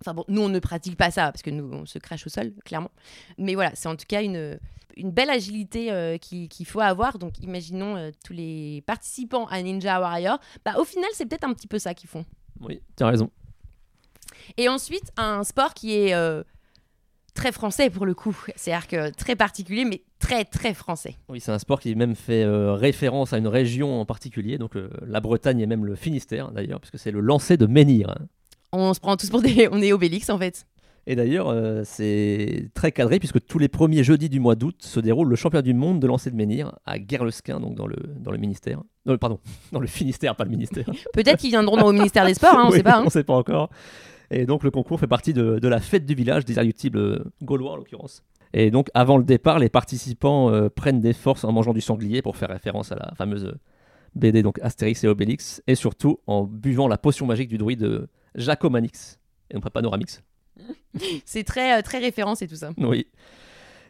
Enfin 0.00 0.14
bon, 0.14 0.24
nous 0.28 0.42
on 0.42 0.48
ne 0.48 0.60
pratique 0.60 0.96
pas 0.96 1.10
ça 1.10 1.32
parce 1.32 1.42
que 1.42 1.50
nous 1.50 1.68
on 1.72 1.84
se 1.84 1.98
crache 1.98 2.24
au 2.24 2.30
sol, 2.30 2.52
clairement. 2.64 2.92
Mais 3.36 3.56
voilà, 3.56 3.72
c'est 3.74 3.88
en 3.88 3.96
tout 3.96 4.04
cas 4.06 4.22
une, 4.22 4.56
une 4.96 5.10
belle 5.10 5.28
agilité 5.28 5.90
euh, 5.90 6.18
qui- 6.18 6.48
qu'il 6.48 6.66
faut 6.66 6.78
avoir. 6.78 7.18
Donc 7.18 7.40
imaginons 7.40 7.96
euh, 7.96 8.10
tous 8.24 8.32
les 8.32 8.84
participants 8.86 9.46
à 9.46 9.60
Ninja 9.60 9.98
Warrior. 10.00 10.38
Bah, 10.64 10.74
au 10.78 10.84
final, 10.84 11.10
c'est 11.14 11.26
peut-être 11.26 11.42
un 11.42 11.52
petit 11.52 11.66
peu 11.66 11.80
ça 11.80 11.94
qu'ils 11.94 12.08
font. 12.08 12.24
Oui, 12.60 12.80
tu 12.96 13.02
as 13.02 13.08
raison. 13.08 13.28
Et 14.56 14.68
ensuite, 14.68 15.10
un 15.16 15.42
sport 15.42 15.74
qui 15.74 15.96
est 15.96 16.14
euh, 16.14 16.44
très 17.38 17.52
français 17.52 17.88
pour 17.88 18.04
le 18.04 18.14
coup. 18.14 18.36
C'est-à-dire 18.56 18.86
que 18.88 19.10
très 19.14 19.36
particulier, 19.36 19.84
mais 19.84 20.02
très 20.18 20.44
très 20.44 20.74
français. 20.74 21.16
Oui, 21.28 21.40
c'est 21.40 21.52
un 21.52 21.58
sport 21.58 21.80
qui 21.80 21.94
même 21.94 22.14
fait 22.16 22.42
euh, 22.42 22.74
référence 22.74 23.32
à 23.32 23.38
une 23.38 23.46
région 23.46 24.00
en 24.00 24.04
particulier, 24.04 24.58
donc 24.58 24.76
euh, 24.76 24.90
la 25.06 25.20
Bretagne 25.20 25.60
et 25.60 25.66
même 25.66 25.86
le 25.86 25.94
Finistère 25.94 26.50
d'ailleurs, 26.50 26.80
puisque 26.80 26.98
c'est 26.98 27.12
le 27.12 27.20
lancer 27.20 27.56
de 27.56 27.66
menhir. 27.66 28.14
On 28.72 28.92
se 28.92 29.00
prend 29.00 29.16
tous 29.16 29.30
pour 29.30 29.40
des. 29.40 29.68
On 29.72 29.80
est 29.80 29.92
Obélix 29.92 30.28
en 30.30 30.38
fait. 30.38 30.66
Et 31.06 31.16
d'ailleurs, 31.16 31.48
euh, 31.48 31.82
c'est 31.84 32.68
très 32.74 32.92
cadré 32.92 33.18
puisque 33.18 33.42
tous 33.46 33.58
les 33.58 33.68
premiers 33.68 34.04
jeudis 34.04 34.28
du 34.28 34.40
mois 34.40 34.56
d'août 34.56 34.76
se 34.80 35.00
déroule 35.00 35.28
le 35.28 35.36
championnat 35.36 35.62
du 35.62 35.72
monde 35.72 36.00
de 36.00 36.06
lancer 36.06 36.30
de 36.30 36.36
menhir 36.36 36.74
à 36.84 36.98
Guerlesquin, 36.98 37.60
donc 37.60 37.76
dans 37.76 37.86
le, 37.86 37.96
dans 38.18 38.30
le 38.30 38.36
ministère. 38.36 38.82
Non, 39.06 39.16
pardon, 39.16 39.38
dans 39.72 39.80
le 39.80 39.86
Finistère, 39.86 40.36
pas 40.36 40.44
le 40.44 40.50
ministère. 40.50 40.84
Peut-être 41.14 41.38
qu'ils 41.38 41.50
viendront 41.50 41.80
au 41.82 41.92
ministère 41.92 42.26
des 42.26 42.34
Sports, 42.34 42.58
hein, 42.58 42.64
on 42.66 42.70
Oui, 42.72 42.76
sait 42.78 42.82
pas. 42.82 42.96
hein. 42.98 43.04
On 43.06 43.10
sait 43.10 43.24
pas 43.24 43.34
encore. 43.34 43.70
Et 44.30 44.44
donc 44.46 44.62
le 44.62 44.70
concours 44.70 45.00
fait 45.00 45.06
partie 45.06 45.32
de, 45.32 45.58
de 45.58 45.68
la 45.68 45.80
fête 45.80 46.04
du 46.06 46.14
village 46.14 46.44
des 46.44 46.54
irréductibles 46.54 46.98
euh, 46.98 47.24
gaulois 47.42 47.72
en 47.72 47.76
l'occurrence. 47.76 48.22
Et 48.52 48.70
donc 48.70 48.88
avant 48.94 49.16
le 49.18 49.24
départ, 49.24 49.58
les 49.58 49.68
participants 49.68 50.50
euh, 50.50 50.68
prennent 50.68 51.00
des 51.00 51.12
forces 51.12 51.44
en 51.44 51.52
mangeant 51.52 51.72
du 51.74 51.80
sanglier 51.80 52.22
pour 52.22 52.36
faire 52.36 52.48
référence 52.48 52.92
à 52.92 52.96
la 52.96 53.12
fameuse 53.16 53.54
BD 54.14 54.42
donc 54.42 54.58
Astérix 54.62 55.04
et 55.04 55.08
Obélix, 55.08 55.62
et 55.66 55.74
surtout 55.74 56.18
en 56.26 56.44
buvant 56.44 56.88
la 56.88 56.96
potion 56.98 57.26
magique 57.26 57.48
du 57.48 57.58
druide 57.58 58.08
Jacomanix, 58.34 59.18
et 59.50 59.54
non 59.54 59.60
pas 59.60 59.70
Panoramix. 59.70 60.22
C'est 61.24 61.44
très, 61.44 61.78
euh, 61.78 61.82
très 61.82 61.98
référence 61.98 62.42
et 62.42 62.48
tout 62.48 62.56
ça. 62.56 62.70
Oui. 62.78 63.06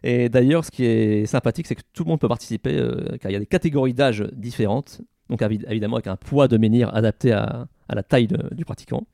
Et 0.03 0.29
d'ailleurs, 0.29 0.65
ce 0.65 0.71
qui 0.71 0.85
est 0.85 1.27
sympathique, 1.27 1.67
c'est 1.67 1.75
que 1.75 1.83
tout 1.93 2.05
le 2.05 2.09
monde 2.11 2.21
peut 2.21 2.29
participer, 2.29 2.77
euh, 2.79 3.17
car 3.21 3.31
il 3.31 3.35
y 3.35 3.37
a 3.37 3.41
des 3.41 3.47
catégories 3.47 3.95
d'âge 3.95 4.25
différentes, 4.33 5.01
donc 5.29 5.43
évidemment 5.43 5.97
avec 5.97 6.07
un 6.07 6.15
poids 6.17 6.47
de 6.47 6.57
menhir 6.57 6.95
adapté 6.95 7.33
à, 7.33 7.67
à 7.89 7.95
la 7.97 8.03
taille 8.05 8.29
de- 8.29 8.55
du 8.55 8.65
pratiquant. 8.65 9.05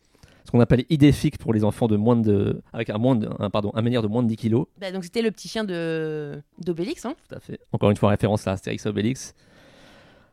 Ce 0.45 0.51
qu'on 0.51 0.61
appelle 0.61 0.85
idéfique 0.91 1.39
pour 1.39 1.55
les 1.55 1.65
enfants 1.65 1.87
de 1.87 1.97
moins 1.97 2.17
de, 2.17 2.61
avec 2.73 2.91
un, 2.91 2.99
moins 2.99 3.17
de, 3.17 3.29
un, 3.39 3.49
pardon, 3.49 3.71
un 3.75 3.81
menhir 3.83 4.03
de 4.03 4.09
moins 4.09 4.23
de 4.23 4.29
10 4.29 4.37
kilos. 4.37 4.67
Bah, 4.79 4.93
donc 4.93 5.05
c'était 5.05 5.23
le 5.23 5.31
petit 5.31 5.49
chien 5.49 5.65
de 5.65 6.43
d'Obélix. 6.59 7.05
Hein. 7.07 7.15
Tout 7.29 7.35
à 7.35 7.41
fait. 7.41 7.59
Encore 7.73 7.91
une 7.91 7.97
fois, 7.97 8.11
référence 8.11 8.47
à 8.47 8.53
Astérix 8.53 8.85
et 8.85 8.89
Obélix. 8.89 9.35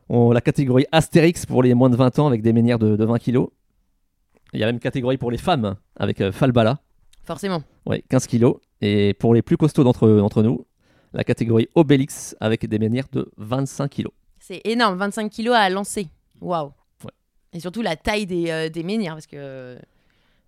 On, 0.08 0.30
la 0.32 0.40
catégorie 0.42 0.84
Astérix 0.92 1.46
pour 1.46 1.62
les 1.62 1.72
moins 1.74 1.88
de 1.88 1.96
20 1.96 2.18
ans 2.18 2.26
avec 2.26 2.42
des 2.42 2.52
menhirs 2.52 2.78
de, 2.78 2.96
de 2.96 3.04
20 3.04 3.18
kilos. 3.18 3.48
Il 4.52 4.60
y 4.60 4.62
a 4.62 4.66
même 4.66 4.74
une 4.76 4.80
catégorie 4.80 5.16
pour 5.16 5.30
les 5.30 5.38
femmes 5.38 5.76
avec 5.96 6.20
euh, 6.20 6.30
Falbala, 6.30 6.80
Forcément. 7.24 7.62
ouais, 7.86 8.02
15 8.10 8.26
kilos. 8.26 8.56
Et 8.82 9.14
pour 9.14 9.32
les 9.32 9.40
plus 9.40 9.56
costauds 9.56 9.84
d'entre 9.84 10.42
nous, 10.42 10.66
la 11.14 11.24
catégorie 11.24 11.68
Obélix 11.74 12.36
avec 12.40 12.66
des 12.66 12.78
menhirs 12.78 13.06
de 13.12 13.30
25 13.38 13.88
kilos. 13.88 14.12
C'est 14.40 14.60
énorme, 14.64 14.98
25 14.98 15.30
kilos 15.30 15.54
à 15.54 15.70
lancer. 15.70 16.08
Waouh. 16.42 16.72
Ouais. 17.04 17.10
Et 17.54 17.60
surtout 17.60 17.80
la 17.80 17.96
taille 17.96 18.26
des, 18.26 18.50
euh, 18.50 18.68
des 18.68 18.82
menhirs, 18.82 19.14
parce 19.14 19.26
que 19.28 19.78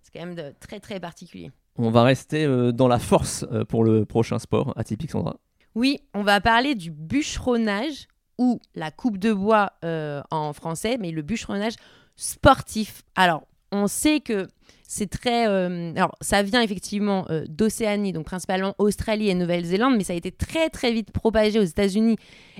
c'est 0.05 0.17
quand 0.19 0.25
même 0.25 0.35
de- 0.35 0.53
très 0.59 0.79
très 0.79 0.99
particulier. 0.99 1.51
On 1.77 1.89
va 1.89 2.03
rester 2.03 2.45
euh, 2.45 2.71
dans 2.71 2.87
la 2.87 2.99
force 2.99 3.43
euh, 3.51 3.65
pour 3.65 3.83
le 3.83 4.05
prochain 4.05 4.37
sport 4.39 4.71
atypique, 4.77 5.09
Sandra. 5.11 5.37
Oui, 5.73 5.99
on 6.13 6.21
va 6.23 6.39
parler 6.39 6.75
du 6.75 6.91
bûcheronnage 6.91 8.07
ou 8.37 8.59
la 8.75 8.91
coupe 8.91 9.17
de 9.17 9.33
bois 9.33 9.71
euh, 9.83 10.21
en 10.29 10.53
français, 10.53 10.97
mais 10.99 11.11
le 11.11 11.21
bûcheronnage 11.21 11.73
sportif. 12.15 13.01
Alors, 13.15 13.43
on 13.71 13.87
sait 13.87 14.19
que 14.21 14.47
c'est 14.87 15.09
très. 15.09 15.47
euh, 15.49 15.91
alors, 15.95 16.15
ça 16.21 16.43
vient 16.43 16.61
effectivement 16.61 17.25
euh, 17.29 17.43
d'Océanie, 17.49 18.13
donc 18.13 18.25
principalement 18.25 18.73
Australie 18.77 19.29
et 19.29 19.33
Nouvelle-Zélande, 19.35 19.95
mais 19.97 20.03
ça 20.03 20.13
a 20.13 20.15
été 20.15 20.31
très 20.31 20.69
très 20.69 20.93
vite 20.93 21.11
propagé 21.11 21.59
aux 21.59 21.63
États-Unis 21.63 22.15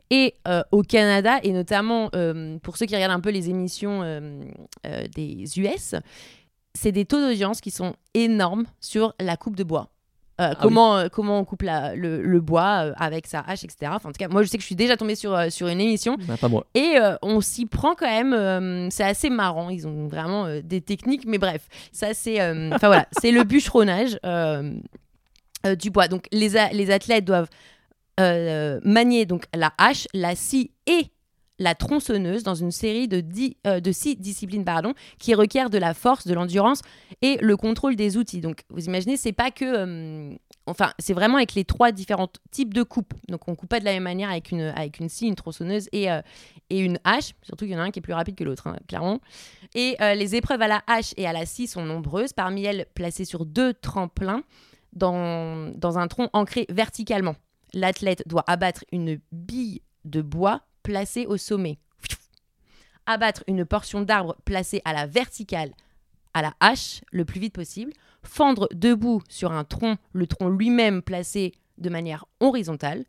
et 0.09 0.33
euh, 0.47 0.61
au 0.71 0.81
Canada, 0.81 1.39
et 1.43 1.51
notamment 1.53 2.09
pour 2.63 2.77
ceux 2.77 2.85
qui 2.85 2.95
regardent 2.95 3.13
un 3.13 3.19
peu 3.21 3.29
les 3.31 3.49
émissions 3.49 4.01
des 5.15 5.59
US, 5.59 5.95
c'est 6.75 6.91
des 6.91 7.05
taux 7.05 7.19
d'audience 7.19 7.59
qui 7.61 7.71
sont 7.71 7.95
énormes 8.13 8.65
sur 8.79 9.15
la 9.19 9.35
coupe 9.37 9.55
de 9.55 9.63
bois. 9.63 9.89
Euh, 10.41 10.49
oui. 10.49 10.55
comment, 10.61 10.97
euh, 10.97 11.07
comment 11.09 11.39
on 11.39 11.45
coupe 11.45 11.61
la- 11.61 11.95
le, 11.95 12.21
le 12.21 12.41
bois 12.41 12.87
euh, 12.87 12.93
avec 12.97 13.25
sa 13.25 13.39
hache, 13.39 13.63
etc. 13.63 13.89
Enfin, 13.95 14.09
en 14.09 14.11
tout 14.11 14.17
cas, 14.19 14.27
moi, 14.27 14.43
je 14.43 14.49
sais 14.49 14.57
que 14.57 14.61
je 14.61 14.65
suis 14.65 14.75
déjà 14.75 14.97
tombée 14.97 15.15
sur, 15.15 15.49
sur 15.49 15.69
une 15.69 15.79
émission 15.79 16.17
Bah, 16.27 16.35
pas 16.35 16.49
moi. 16.49 16.65
et 16.75 16.97
on 17.21 17.39
s'y 17.39 17.65
prend 17.65 17.95
quand 17.95 18.05
même. 18.05 18.91
c'est 18.91 19.05
assez 19.05 19.29
marrant. 19.29 19.69
Ils 19.69 19.87
ont 19.87 20.07
vraiment 20.07 20.47
des 20.61 20.81
techniques, 20.81 21.25
mais 21.25 21.37
bref, 21.37 21.67
ça 21.93 22.13
c'est. 22.13 22.41
Enfin 22.73 22.87
voilà, 22.87 23.07
c'est 23.17 23.31
le 23.31 23.43
bûcheronnage 23.45 24.19
du 25.79 25.89
bois. 25.89 26.07
Donc 26.09 26.27
les, 26.33 26.49
les 26.73 26.91
athlètes 26.91 27.23
doivent 27.25 27.47
manier 28.19 29.25
donc 29.25 29.45
la 29.55 29.71
hache, 29.77 30.07
la 30.13 30.35
scie 30.35 30.71
et 30.87 31.07
la 31.59 31.75
tronçonneuse 31.75 32.43
dans 32.43 32.55
une 32.55 32.71
série 32.71 33.07
euh, 33.65 33.79
de 33.79 33.91
six 33.91 34.15
disciplines 34.17 34.65
pardon, 34.65 34.93
qui 35.19 35.35
requièrent 35.35 35.69
de 35.69 35.77
la 35.77 35.93
force, 35.93 36.27
de 36.27 36.33
l'endurance 36.33 36.81
et 37.21 37.37
le 37.41 37.55
contrôle 37.57 37.95
des 37.95 38.17
outils. 38.17 38.41
Donc 38.41 38.63
vous 38.69 38.85
imaginez, 38.85 39.17
c'est 39.17 39.33
pas 39.33 39.51
que. 39.51 39.65
euh, 39.65 40.35
enfin, 40.65 40.91
c'est 40.99 41.13
vraiment 41.13 41.37
avec 41.37 41.53
les 41.55 41.63
trois 41.63 41.91
différents 41.91 42.29
types 42.51 42.73
de 42.73 42.83
coupes. 42.83 43.13
Donc 43.29 43.47
on 43.47 43.55
coupe 43.55 43.69
pas 43.69 43.79
de 43.79 43.85
la 43.85 43.93
même 43.93 44.03
manière 44.03 44.29
avec 44.29 44.51
une, 44.51 44.61
avec 44.61 44.99
une 44.99 45.09
scie, 45.09 45.27
une 45.27 45.35
tronçonneuse 45.35 45.87
et, 45.91 46.11
euh, 46.11 46.21
et 46.69 46.79
une 46.79 46.99
hache. 47.03 47.31
Surtout 47.41 47.65
qu'il 47.65 47.73
y 47.73 47.77
en 47.77 47.81
a 47.81 47.83
un 47.83 47.91
qui 47.91 47.99
est 47.99 48.01
plus 48.01 48.13
rapide 48.13 48.35
que 48.35 48.43
l'autre, 48.43 48.67
hein, 48.67 48.77
clairement. 48.87 49.19
Et 49.73 49.97
les 49.99 50.35
épreuves 50.35 50.61
à 50.61 50.67
la 50.67 50.83
hache 50.87 51.13
et 51.17 51.27
à 51.27 51.33
la 51.33 51.45
scie 51.45 51.67
sont 51.67 51.83
nombreuses, 51.83 52.31
parmi 52.31 52.63
elles 52.63 52.85
placées 52.95 53.25
sur 53.25 53.45
deux 53.45 53.73
tremplins 53.73 54.41
dans, 54.93 55.69
dans 55.75 55.97
un 55.97 56.07
tronc 56.07 56.29
ancré 56.31 56.65
verticalement. 56.69 57.35
L'athlète 57.73 58.23
doit 58.25 58.45
abattre 58.47 58.85
une 58.93 59.19
bille 59.33 59.81
de 60.05 60.21
bois 60.21 60.61
placée 60.85 61.25
au 61.25 61.35
sommet. 61.35 61.79
Abattre 63.07 63.43
une 63.47 63.65
portion 63.65 64.01
d'arbre 64.01 64.37
placée 64.45 64.81
à 64.85 64.93
la 64.93 65.07
verticale 65.07 65.71
à 66.35 66.41
la 66.41 66.53
hache 66.59 67.01
le 67.11 67.25
plus 67.25 67.39
vite 67.39 67.55
possible. 67.55 67.91
Fendre 68.21 68.67
debout 68.73 69.21
sur 69.29 69.51
un 69.51 69.63
tronc, 69.63 69.97
le 70.13 70.27
tronc 70.27 70.49
lui-même 70.49 71.01
placé 71.01 71.53
de 71.77 71.89
manière 71.89 72.25
horizontale. 72.39 73.05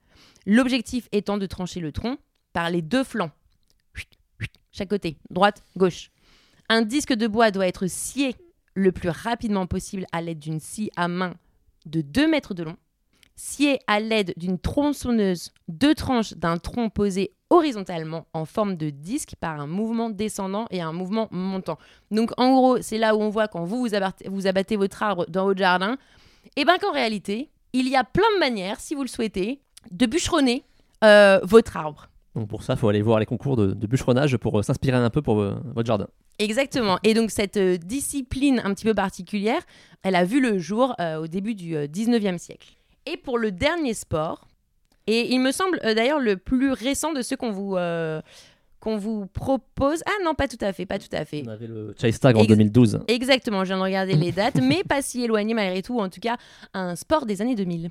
L'objectif 0.46 1.08
étant 1.12 1.36
de 1.36 1.46
trancher 1.46 1.80
le 1.80 1.92
tronc 1.92 2.18
par 2.52 2.70
les 2.70 2.82
deux 2.82 3.04
flancs. 3.04 3.32
Chaque 4.72 4.90
côté, 4.90 5.18
droite, 5.28 5.62
gauche. 5.76 6.10
Un 6.68 6.82
disque 6.82 7.12
de 7.12 7.26
bois 7.26 7.50
doit 7.50 7.66
être 7.66 7.88
scié 7.88 8.36
le 8.74 8.92
plus 8.92 9.08
rapidement 9.08 9.66
possible 9.66 10.06
à 10.12 10.22
l'aide 10.22 10.38
d'une 10.38 10.60
scie 10.60 10.90
à 10.96 11.08
main 11.08 11.34
de 11.84 12.00
2 12.00 12.28
mètres 12.28 12.54
de 12.54 12.62
long. 12.62 12.76
Scié 13.38 13.80
à 13.86 14.00
l'aide 14.00 14.32
d'une 14.38 14.58
tronçonneuse 14.58 15.52
deux 15.68 15.94
tranches 15.94 16.32
d'un 16.32 16.56
tronc 16.56 16.88
posé 16.88 17.32
horizontalement 17.50 18.26
en 18.32 18.46
forme 18.46 18.76
de 18.76 18.88
disque 18.88 19.34
par 19.38 19.60
un 19.60 19.66
mouvement 19.66 20.08
descendant 20.08 20.66
et 20.70 20.80
un 20.80 20.92
mouvement 20.92 21.28
montant. 21.30 21.76
Donc 22.10 22.30
en 22.38 22.54
gros, 22.54 22.80
c'est 22.80 22.96
là 22.96 23.14
où 23.14 23.20
on 23.20 23.28
voit 23.28 23.46
quand 23.46 23.64
vous 23.64 23.78
vous 23.78 23.94
abattez, 23.94 24.28
vous 24.28 24.46
abattez 24.46 24.76
votre 24.76 25.02
arbre 25.02 25.26
dans 25.28 25.44
votre 25.44 25.58
jardin, 25.58 25.98
et 26.56 26.64
bien 26.64 26.78
qu'en 26.78 26.92
réalité, 26.92 27.50
il 27.74 27.88
y 27.88 27.94
a 27.96 28.04
plein 28.04 28.24
de 28.34 28.40
manières, 28.40 28.80
si 28.80 28.94
vous 28.94 29.02
le 29.02 29.08
souhaitez, 29.08 29.60
de 29.90 30.06
bûcheronner 30.06 30.64
euh, 31.04 31.38
votre 31.42 31.76
arbre. 31.76 32.08
Donc 32.34 32.48
pour 32.48 32.62
ça, 32.62 32.72
il 32.72 32.78
faut 32.78 32.88
aller 32.88 33.02
voir 33.02 33.18
les 33.18 33.26
concours 33.26 33.56
de, 33.56 33.72
de 33.72 33.86
bûcheronnage 33.86 34.36
pour 34.38 34.58
euh, 34.58 34.62
s'inspirer 34.62 34.96
un 34.96 35.10
peu 35.10 35.22
pour 35.22 35.40
euh, 35.40 35.56
votre 35.74 35.86
jardin. 35.86 36.06
Exactement. 36.38 36.98
Et 37.02 37.14
donc 37.14 37.30
cette 37.30 37.58
discipline 37.58 38.60
un 38.64 38.74
petit 38.74 38.84
peu 38.84 38.94
particulière, 38.94 39.60
elle 40.02 40.14
a 40.14 40.24
vu 40.24 40.40
le 40.40 40.58
jour 40.58 40.94
au 41.20 41.26
début 41.26 41.54
du 41.54 41.76
euh, 41.76 41.86
19e 41.86 42.38
siècle. 42.38 42.76
Et 43.06 43.16
pour 43.16 43.38
le 43.38 43.52
dernier 43.52 43.94
sport, 43.94 44.46
et 45.06 45.32
il 45.32 45.40
me 45.40 45.52
semble 45.52 45.78
euh, 45.84 45.94
d'ailleurs 45.94 46.18
le 46.20 46.36
plus 46.36 46.72
récent 46.72 47.12
de 47.12 47.22
ceux 47.22 47.36
qu'on 47.36 47.52
vous, 47.52 47.76
euh, 47.76 48.20
qu'on 48.80 48.96
vous 48.96 49.26
propose. 49.26 50.02
Ah 50.06 50.24
non, 50.24 50.34
pas 50.34 50.48
tout 50.48 50.56
à 50.60 50.72
fait, 50.72 50.86
pas 50.86 50.98
tout 50.98 51.08
à 51.12 51.24
fait. 51.24 51.42
On 51.46 51.50
avait 51.50 51.68
le 51.68 51.94
Chase 52.00 52.18
Tag 52.18 52.36
en 52.36 52.40
Ex- 52.40 52.48
2012. 52.48 53.00
Exactement, 53.08 53.60
je 53.64 53.68
viens 53.68 53.78
de 53.78 53.82
regarder 53.82 54.14
les 54.16 54.32
dates, 54.32 54.60
mais 54.60 54.82
pas 54.82 55.02
si 55.02 55.22
éloigné 55.22 55.54
malgré 55.54 55.82
tout, 55.82 55.98
en 56.00 56.08
tout 56.08 56.20
cas 56.20 56.36
un 56.74 56.96
sport 56.96 57.26
des 57.26 57.40
années 57.42 57.54
2000. 57.54 57.90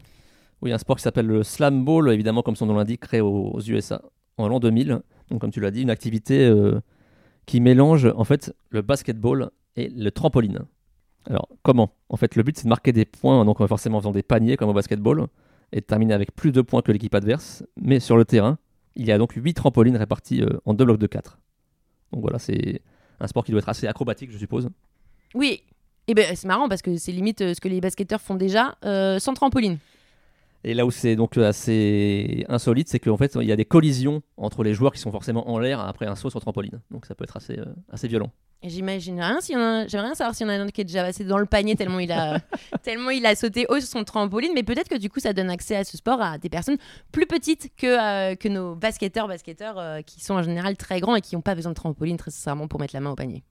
Oui, 0.62 0.72
un 0.74 0.78
sport 0.78 0.98
qui 0.98 1.04
s'appelle 1.04 1.28
le 1.28 1.44
Slam 1.44 1.86
Ball, 1.86 2.12
évidemment, 2.14 2.42
comme 2.42 2.56
son 2.56 2.66
nom 2.66 2.76
l'indique, 2.76 3.02
créé 3.02 3.22
aux, 3.22 3.52
aux 3.54 3.62
USA 3.62 4.02
en 4.38 4.48
l'an 4.48 4.60
2000. 4.60 5.00
Donc, 5.30 5.42
comme 5.42 5.52
tu 5.52 5.60
l'as 5.60 5.72
dit, 5.72 5.82
une 5.82 5.90
activité 5.90 6.46
euh, 6.46 6.80
qui 7.46 7.62
mélange 7.62 8.06
en 8.16 8.24
fait 8.24 8.54
le 8.70 8.82
basketball 8.82 9.50
et 9.76 9.90
le 9.90 10.12
trampoline. 10.12 10.60
Alors, 11.28 11.50
comment? 11.64 11.92
En 12.10 12.18
fait, 12.18 12.36
le 12.36 12.44
but 12.44 12.58
c'est 12.58 12.66
de 12.66 12.70
marquer 12.70 12.92
des 12.92 13.06
points, 13.06 13.44
donc 13.46 13.62
euh, 13.62 13.68
forcément 13.68 13.98
en 13.98 14.02
faisant 14.02 14.12
des 14.12 14.24
paniers 14.24 14.58
comme 14.58 14.70
au 14.70 14.74
basketball, 14.74 15.28
et 15.72 15.82
de 15.82 15.86
terminer 15.86 16.14
avec 16.14 16.36
plus 16.36 16.52
de 16.52 16.62
points 16.62 16.82
que 16.82 16.92
l'équipe 16.92 17.14
adverse. 17.16 17.64
Mais 17.78 18.00
sur 18.00 18.18
le 18.18 18.26
terrain, 18.26 18.58
il 18.96 19.06
y 19.06 19.12
a 19.12 19.18
donc 19.18 19.34
8 19.34 19.54
trampolines 19.54 19.98
réparties 19.98 20.42
euh, 20.42 20.60
en 20.66 20.74
deux 20.74 20.86
blocs 20.86 21.00
de 21.00 21.08
4. 21.08 21.40
Donc 22.14 22.22
voilà, 22.22 22.40
c'est 22.40 22.82
un 23.20 23.28
sport 23.28 23.44
qui 23.44 23.52
doit 23.52 23.60
être 23.60 23.70
assez 23.70 23.88
acrobatique, 23.88 24.32
je 24.32 24.38
suppose. 24.38 24.70
Oui, 25.34 25.64
et 26.08 26.14
ben 26.14 26.36
c'est 26.36 26.48
marrant 26.48 26.70
parce 26.70 26.82
que 26.82 26.98
c'est 26.98 27.12
limite 27.12 27.42
euh, 27.42 27.54
ce 27.54 27.62
que 27.62 27.68
les 27.68 27.82
basketteurs 27.82 28.22
font 28.22 28.36
déjà 28.36 28.78
sans 29.20 29.34
trampoline. 29.34 29.80
Et 30.68 30.74
là 30.74 30.84
où 30.84 30.90
c'est 30.90 31.16
donc 31.16 31.38
assez 31.38 32.44
insolite, 32.50 32.90
c'est 32.90 32.98
qu'en 32.98 33.18
fait, 33.18 33.38
il 33.40 33.48
y 33.48 33.52
a 33.52 33.56
des 33.56 33.66
collisions 33.66 34.24
entre 34.36 34.64
les 34.64 34.74
joueurs 34.74 34.94
qui 34.94 35.00
sont 35.00 35.12
forcément 35.12 35.48
en 35.48 35.60
l'air 35.60 35.80
après 35.80 36.08
un 36.08 36.16
saut 36.16 36.32
sur 36.32 36.40
trampoline. 36.40 36.82
Donc 36.90 37.06
ça 37.06 37.14
peut 37.14 37.24
être 37.24 37.38
assez, 37.38 37.60
euh, 37.60 37.66
assez 37.92 38.08
violent. 38.08 38.32
J'imagine 38.64 39.22
rien 39.22 39.38
a, 39.38 39.88
j'aimerais 39.88 40.08
rien 40.08 40.16
savoir 40.16 40.34
s'il 40.34 40.48
y 40.48 40.50
en 40.50 40.54
a 40.54 40.58
un 40.58 40.68
qui 40.70 40.82
est 40.82 40.86
déjà 40.86 41.04
passé 41.04 41.24
dans 41.24 41.38
le 41.38 41.46
panier 41.46 41.76
tellement 41.76 42.00
il 42.00 42.12
a, 42.12 42.40
tellement 42.82 43.12
il 43.12 43.24
a 43.28 43.36
sauté 43.36 43.68
haut 43.70 43.80
sur 43.80 43.88
son 43.88 44.04
trampoline. 44.04 44.54
Mais 44.56 44.64
peut-être 44.64 44.90
que 44.90 44.98
du 44.98 45.08
coup 45.08 45.20
ça 45.20 45.34
donne 45.34 45.52
accès 45.52 45.76
à 45.76 45.84
ce 45.84 45.98
sport 45.98 46.20
à 46.20 46.40
des 46.40 46.50
personnes 46.50 46.78
plus 47.12 47.28
petites 47.28 47.70
que, 47.78 48.32
euh, 48.32 48.34
que 48.34 48.48
nos 48.48 48.74
basketteurs, 48.74 49.28
basketteurs 49.28 49.78
euh, 49.78 50.02
qui 50.02 50.20
sont 50.20 50.34
en 50.34 50.42
général 50.42 50.78
très 50.78 51.00
grands 51.00 51.16
et 51.16 51.22
qui 51.22 51.36
n'ont 51.36 51.44
pas 51.44 51.54
besoin 51.54 51.74
de 51.74 51.76
trampoline 51.76 52.18
très 52.18 52.32
sincèrement 52.32 52.68
pour 52.68 52.80
mettre 52.80 52.96
la 52.96 53.02
main 53.02 53.12
au 53.12 53.16
panier. 53.16 53.44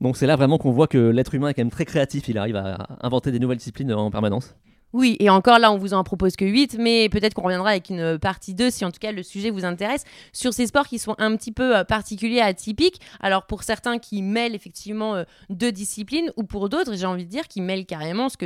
Donc 0.00 0.16
c'est 0.16 0.26
là 0.26 0.34
vraiment 0.34 0.58
qu'on 0.58 0.72
voit 0.72 0.88
que 0.88 0.98
l'être 0.98 1.36
humain 1.36 1.50
est 1.50 1.54
quand 1.54 1.62
même 1.62 1.70
très 1.70 1.84
créatif. 1.84 2.28
Il 2.28 2.36
arrive 2.36 2.56
à 2.56 2.88
inventer 3.00 3.30
des 3.30 3.38
nouvelles 3.38 3.58
disciplines 3.58 3.92
en 3.92 4.10
permanence. 4.10 4.56
Oui, 4.94 5.16
et 5.20 5.28
encore 5.28 5.58
là, 5.58 5.70
on 5.70 5.76
vous 5.76 5.92
en 5.92 6.02
propose 6.02 6.34
que 6.34 6.46
8, 6.46 6.76
mais 6.78 7.10
peut-être 7.10 7.34
qu'on 7.34 7.42
reviendra 7.42 7.70
avec 7.70 7.90
une 7.90 8.18
partie 8.18 8.54
2 8.54 8.70
si 8.70 8.86
en 8.86 8.90
tout 8.90 8.98
cas 8.98 9.12
le 9.12 9.22
sujet 9.22 9.50
vous 9.50 9.66
intéresse 9.66 10.04
sur 10.32 10.54
ces 10.54 10.66
sports 10.66 10.88
qui 10.88 10.98
sont 10.98 11.14
un 11.18 11.36
petit 11.36 11.52
peu 11.52 11.76
euh, 11.76 11.84
particuliers, 11.84 12.40
atypiques. 12.40 12.98
Alors 13.20 13.44
pour 13.44 13.64
certains 13.64 13.98
qui 13.98 14.22
mêlent 14.22 14.54
effectivement 14.54 15.14
euh, 15.14 15.24
deux 15.50 15.72
disciplines, 15.72 16.32
ou 16.36 16.44
pour 16.44 16.70
d'autres, 16.70 16.94
j'ai 16.94 17.04
envie 17.04 17.26
de 17.26 17.30
dire, 17.30 17.48
qui 17.48 17.60
mêlent 17.60 17.84
carrément 17.84 18.30
ce 18.30 18.36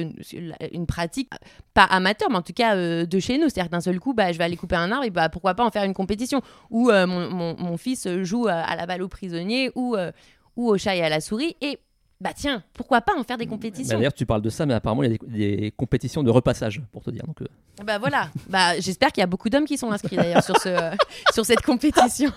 une 0.72 0.86
pratique, 0.86 1.28
euh, 1.32 1.46
pas 1.74 1.84
amateur, 1.84 2.28
mais 2.28 2.38
en 2.38 2.42
tout 2.42 2.52
cas 2.52 2.74
de 2.76 3.18
chez 3.20 3.38
nous. 3.38 3.48
C'est-à-dire 3.48 3.70
d'un 3.70 3.80
seul 3.80 4.00
coup, 4.00 4.12
bah, 4.12 4.32
je 4.32 4.38
vais 4.38 4.44
aller 4.44 4.56
couper 4.56 4.76
un 4.76 4.90
arbre 4.90 5.04
et 5.04 5.10
bah, 5.10 5.28
pourquoi 5.28 5.54
pas 5.54 5.64
en 5.64 5.70
faire 5.70 5.84
une 5.84 5.94
compétition. 5.94 6.40
Euh, 6.72 7.06
mon, 7.06 7.54
mon- 7.56 7.76
fils 7.76 8.08
joue 8.22 8.48
à, 8.48 8.74
la 8.76 8.86
balle 8.86 9.02
au 9.02 9.08
prisonnier 9.08 9.70
ou, 9.74 9.96
ou 10.56 10.68
au 10.68 10.76
chat 10.78 10.96
et 10.96 11.02
à 11.02 11.08
la 11.08 11.20
souris. 11.20 11.56
Et 11.60 11.78
bah 12.22 12.30
tiens, 12.34 12.62
pourquoi 12.72 13.00
pas 13.00 13.12
en 13.18 13.24
faire 13.24 13.36
des 13.36 13.46
Bah, 13.46 13.50
compétitions 13.50 13.96
D'ailleurs, 13.96 14.14
tu 14.14 14.24
parles 14.24 14.42
de 14.42 14.48
ça, 14.50 14.64
mais 14.64 14.74
apparemment, 14.74 15.02
il 15.02 15.12
y 15.12 15.14
a 15.14 15.18
des, 15.18 15.56
des 15.56 15.70
compétitions 15.72 16.22
de 16.22 16.30
repassage, 16.30 16.80
pour 16.92 17.02
te 17.02 17.10
dire. 17.10 17.24
Donc, 17.26 17.42
euh, 17.42 17.46
Bah 17.84 17.98
voilà, 17.98 18.30
bah, 18.48 18.78
j'espère 18.78 19.10
qu'il 19.10 19.20
y 19.20 19.24
a 19.24 19.26
beaucoup 19.26 19.48
d'hommes 19.50 19.64
qui 19.64 19.76
sont 19.76 19.90
inscrits 19.90 20.16
d'ailleurs 20.16 20.44
sur, 20.44 20.56
ce, 20.58 20.96
sur 21.32 21.44
cette 21.44 21.62
compétition. 21.62 22.30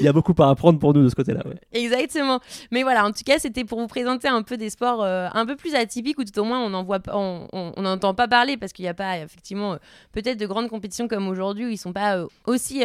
Il 0.00 0.04
y 0.04 0.08
a 0.08 0.12
beaucoup 0.12 0.34
à 0.38 0.50
apprendre 0.50 0.78
pour 0.78 0.94
nous 0.94 1.02
de 1.02 1.08
ce 1.08 1.14
côté-là. 1.14 1.42
Exactement. 1.72 2.40
Mais 2.70 2.82
voilà, 2.82 3.04
en 3.04 3.12
tout 3.12 3.22
cas, 3.24 3.38
c'était 3.38 3.64
pour 3.64 3.78
vous 3.78 3.86
présenter 3.86 4.28
un 4.28 4.42
peu 4.42 4.56
des 4.56 4.70
sports 4.70 5.02
euh, 5.02 5.28
un 5.32 5.46
peu 5.46 5.56
plus 5.56 5.74
atypiques 5.74 6.18
ou 6.18 6.24
tout 6.24 6.38
au 6.38 6.44
moins 6.44 6.60
on 6.60 6.70
n'en 6.70 6.82
voit 6.82 7.00
pas, 7.00 7.16
on 7.16 7.72
n'entend 7.76 8.14
pas 8.14 8.28
parler 8.28 8.56
parce 8.56 8.72
qu'il 8.72 8.84
n'y 8.84 8.88
a 8.88 8.94
pas 8.94 9.18
effectivement 9.18 9.74
euh, 9.74 9.76
peut-être 10.12 10.38
de 10.38 10.46
grandes 10.46 10.68
compétitions 10.68 11.08
comme 11.08 11.28
aujourd'hui 11.28 11.66
où 11.66 11.68
ils 11.68 11.78
sont 11.78 11.92
pas 11.92 12.16
euh, 12.16 12.26
aussi 12.46 12.80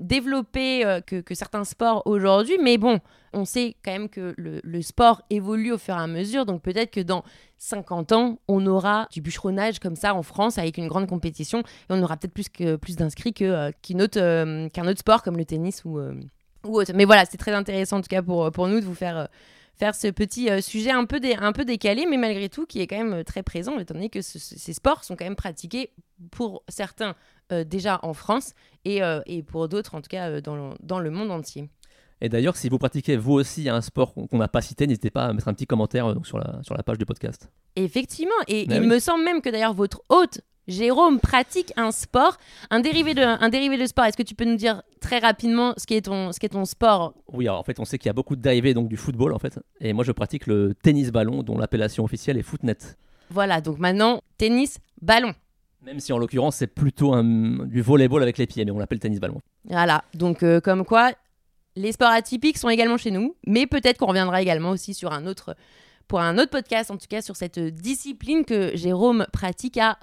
développés 0.00 1.00
que, 1.06 1.20
que 1.20 1.34
certains 1.34 1.64
sports 1.64 2.02
aujourd'hui. 2.06 2.58
Mais 2.62 2.78
bon, 2.78 3.00
on 3.32 3.44
sait 3.44 3.76
quand 3.84 3.92
même 3.92 4.08
que 4.08 4.34
le 4.36 4.82
sport 4.82 5.22
évolue 5.30 5.72
au 5.72 5.78
fur 5.78 5.94
et 5.94 5.98
à 5.98 6.06
mesure. 6.06 6.46
Donc 6.46 6.62
peut-être 6.62 6.90
que 6.90 7.00
dans 7.00 7.24
50 7.64 8.12
ans, 8.12 8.38
on 8.46 8.66
aura 8.66 9.08
du 9.10 9.20
bûcheronnage 9.22 9.78
comme 9.78 9.96
ça 9.96 10.14
en 10.14 10.22
France 10.22 10.58
avec 10.58 10.76
une 10.76 10.86
grande 10.86 11.06
compétition 11.08 11.60
et 11.60 11.64
on 11.90 12.02
aura 12.02 12.16
peut-être 12.18 12.34
plus, 12.34 12.48
plus 12.78 12.96
d'inscrits 12.96 13.34
euh, 13.40 13.70
autre, 13.94 14.20
euh, 14.20 14.68
qu'un 14.68 14.86
autre 14.86 15.00
sport 15.00 15.22
comme 15.22 15.36
le 15.38 15.44
tennis 15.46 15.82
ou, 15.84 15.98
euh, 15.98 16.14
ou 16.66 16.78
autre. 16.78 16.92
Mais 16.94 17.06
voilà, 17.06 17.24
c'est 17.24 17.38
très 17.38 17.52
intéressant 17.52 17.96
en 17.98 18.00
tout 18.02 18.08
cas 18.08 18.22
pour, 18.22 18.50
pour 18.52 18.68
nous 18.68 18.80
de 18.80 18.84
vous 18.84 18.94
faire, 18.94 19.28
faire 19.76 19.94
ce 19.94 20.08
petit 20.08 20.50
sujet 20.62 20.90
un 20.90 21.06
peu, 21.06 21.18
un 21.40 21.52
peu 21.52 21.64
décalé, 21.64 22.04
mais 22.08 22.18
malgré 22.18 22.50
tout 22.50 22.66
qui 22.66 22.80
est 22.80 22.86
quand 22.86 23.02
même 23.02 23.24
très 23.24 23.42
présent, 23.42 23.78
étant 23.78 23.94
donné 23.94 24.10
que 24.10 24.20
ce- 24.20 24.38
ce- 24.38 24.58
ces 24.58 24.72
sports 24.74 25.02
sont 25.02 25.16
quand 25.16 25.24
même 25.24 25.34
pratiqués 25.36 25.90
pour 26.30 26.62
certains 26.68 27.14
déjà 27.66 27.98
en 28.02 28.12
France 28.14 28.52
et, 28.84 29.00
et 29.26 29.42
pour 29.42 29.68
d'autres 29.68 29.94
en 29.94 30.00
tout 30.02 30.08
cas 30.08 30.40
dans, 30.40 30.74
dans 30.82 30.98
le 30.98 31.10
monde 31.10 31.30
entier. 31.30 31.68
Et 32.20 32.28
d'ailleurs, 32.28 32.56
si 32.56 32.68
vous 32.68 32.78
pratiquez 32.78 33.16
vous 33.16 33.32
aussi 33.34 33.68
un 33.68 33.80
sport 33.80 34.14
qu'on 34.14 34.38
n'a 34.38 34.48
pas 34.48 34.62
cité, 34.62 34.86
n'hésitez 34.86 35.10
pas 35.10 35.26
à 35.26 35.32
mettre 35.32 35.48
un 35.48 35.54
petit 35.54 35.66
commentaire 35.66 36.06
euh, 36.06 36.14
donc, 36.14 36.26
sur, 36.26 36.38
la, 36.38 36.60
sur 36.62 36.74
la 36.76 36.82
page 36.82 36.98
du 36.98 37.04
podcast. 37.06 37.50
Effectivement, 37.76 38.32
et 38.48 38.66
Bah 38.66 38.76
il 38.76 38.82
oui. 38.82 38.86
me 38.86 38.98
semble 38.98 39.24
même 39.24 39.40
que 39.40 39.48
d'ailleurs 39.50 39.74
votre 39.74 40.00
hôte, 40.08 40.40
Jérôme, 40.66 41.20
pratique 41.20 41.74
un 41.76 41.90
sport, 41.90 42.38
un 42.70 42.80
dérivé 42.80 43.12
de, 43.12 43.20
un 43.20 43.48
dérivé 43.50 43.76
de 43.76 43.84
sport. 43.86 44.06
Est-ce 44.06 44.16
que 44.16 44.22
tu 44.22 44.34
peux 44.34 44.46
nous 44.46 44.56
dire 44.56 44.82
très 45.00 45.18
rapidement 45.18 45.74
ce 45.76 45.84
qui 45.86 45.92
est 45.94 46.02
ton, 46.06 46.32
ce 46.32 46.40
qui 46.40 46.46
est 46.46 46.50
ton 46.50 46.64
sport? 46.64 47.12
Oui, 47.30 47.46
alors 47.46 47.60
en 47.60 47.64
fait, 47.64 47.78
on 47.80 47.84
sait 47.84 47.98
qu'il 47.98 48.06
y 48.06 48.10
a 48.10 48.14
beaucoup 48.14 48.34
de 48.34 48.40
dérivés 48.40 48.72
donc, 48.72 48.88
du 48.88 48.96
football 48.96 49.34
en 49.34 49.38
fait. 49.38 49.58
Et 49.80 49.92
moi, 49.92 50.04
je 50.04 50.12
pratique 50.12 50.46
le 50.46 50.72
tennis 50.82 51.10
ballon 51.10 51.42
dont 51.42 51.58
l'appellation 51.58 52.04
officielle 52.04 52.38
est 52.38 52.42
footnet. 52.42 52.78
Voilà, 53.28 53.60
donc 53.60 53.78
maintenant, 53.78 54.22
tennis, 54.38 54.78
ballon. 55.02 55.34
Même 55.82 56.00
si 56.00 56.14
en 56.14 56.18
l'occurrence, 56.18 56.56
c'est 56.56 56.66
plutôt 56.66 57.12
un- 57.12 57.66
du 57.66 57.82
volleyball 57.82 58.22
avec 58.22 58.38
les 58.38 58.46
pieds, 58.46 58.64
mais 58.64 58.70
on 58.70 58.78
l'appelle 58.78 59.00
tennis 59.00 59.20
ballon. 59.20 59.42
Voilà, 59.66 60.02
donc 60.14 60.42
euh, 60.42 60.60
comme 60.62 60.86
quoi, 60.86 61.12
les 61.76 61.92
sports 61.92 62.10
atypiques 62.10 62.58
sont 62.58 62.68
également 62.68 62.96
chez 62.96 63.10
nous, 63.10 63.36
mais 63.46 63.66
peut-être 63.66 63.98
qu'on 63.98 64.06
reviendra 64.06 64.42
également 64.42 64.70
aussi 64.70 64.94
sur 64.94 65.12
un 65.12 65.26
autre, 65.26 65.56
pour 66.08 66.20
un 66.20 66.38
autre 66.38 66.50
podcast, 66.50 66.90
en 66.90 66.96
tout 66.96 67.06
cas 67.08 67.22
sur 67.22 67.36
cette 67.36 67.58
discipline 67.58 68.44
que 68.44 68.76
Jérôme 68.76 69.26
pratique 69.32 69.78
à 69.78 69.98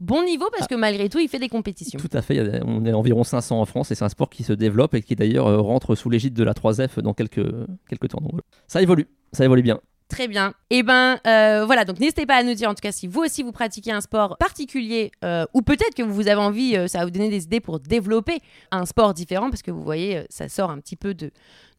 bon 0.00 0.24
niveau, 0.24 0.46
parce 0.56 0.68
que 0.68 0.74
malgré 0.74 1.08
tout, 1.08 1.18
il 1.18 1.28
fait 1.28 1.38
des 1.38 1.48
compétitions. 1.48 1.98
Tout 1.98 2.16
à 2.16 2.22
fait, 2.22 2.60
on 2.64 2.84
est 2.84 2.92
environ 2.92 3.24
500 3.24 3.60
en 3.60 3.64
France 3.64 3.90
et 3.90 3.94
c'est 3.94 4.04
un 4.04 4.08
sport 4.08 4.30
qui 4.30 4.44
se 4.44 4.52
développe 4.52 4.94
et 4.94 5.02
qui 5.02 5.16
d'ailleurs 5.16 5.46
euh, 5.46 5.60
rentre 5.60 5.94
sous 5.94 6.10
l'égide 6.10 6.34
de 6.34 6.44
la 6.44 6.52
3F 6.52 7.00
dans 7.00 7.14
quelques, 7.14 7.46
quelques 7.88 8.08
temps. 8.08 8.20
Donc. 8.20 8.40
Ça 8.66 8.82
évolue, 8.82 9.08
ça 9.32 9.44
évolue 9.44 9.62
bien. 9.62 9.80
Très 10.08 10.28
bien. 10.28 10.52
Et 10.68 10.82
ben 10.82 11.18
euh, 11.26 11.64
voilà, 11.64 11.86
donc 11.86 11.98
n'hésitez 11.98 12.26
pas 12.26 12.36
à 12.36 12.42
nous 12.42 12.52
dire 12.54 12.68
en 12.68 12.74
tout 12.74 12.82
cas 12.82 12.92
si 12.92 13.06
vous 13.06 13.20
aussi 13.22 13.42
vous 13.42 13.52
pratiquez 13.52 13.90
un 13.90 14.02
sport 14.02 14.36
particulier 14.38 15.10
euh, 15.24 15.46
ou 15.54 15.62
peut-être 15.62 15.94
que 15.96 16.02
vous 16.02 16.28
avez 16.28 16.40
envie, 16.40 16.76
euh, 16.76 16.86
ça 16.88 16.98
va 16.98 17.04
vous 17.06 17.10
donner 17.10 17.30
des 17.30 17.44
idées 17.44 17.60
pour 17.60 17.80
développer 17.80 18.40
un 18.70 18.84
sport 18.84 19.14
différent 19.14 19.48
parce 19.48 19.62
que 19.62 19.70
vous 19.70 19.82
voyez, 19.82 20.18
euh, 20.18 20.24
ça 20.28 20.48
sort 20.50 20.70
un 20.70 20.78
petit 20.78 20.96
peu 20.96 21.14
de, 21.14 21.30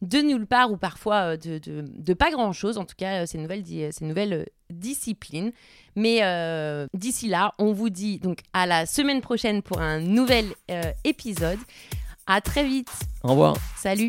de 0.02 0.18
nulle 0.18 0.46
part 0.46 0.72
ou 0.72 0.76
parfois 0.76 1.36
de, 1.36 1.58
de, 1.58 1.84
de 1.86 2.14
pas 2.14 2.30
grand-chose, 2.32 2.78
en 2.78 2.84
tout 2.84 2.96
cas 2.98 3.26
ces 3.26 3.38
nouvelles, 3.38 3.64
ces 3.92 4.04
nouvelles 4.04 4.46
disciplines. 4.70 5.52
Mais 5.94 6.20
d'ici 6.92 7.28
là, 7.28 7.54
on 7.58 7.72
vous 7.72 7.90
dit 7.90 8.18
donc 8.18 8.40
à 8.52 8.66
la 8.66 8.86
semaine 8.86 9.20
prochaine 9.20 9.62
pour 9.62 9.80
un 9.80 10.00
nouvel 10.00 10.46
épisode. 11.04 11.58
À 12.26 12.40
très 12.40 12.64
vite. 12.64 12.90
Au 13.22 13.28
revoir. 13.30 13.56
Salut. 13.76 14.08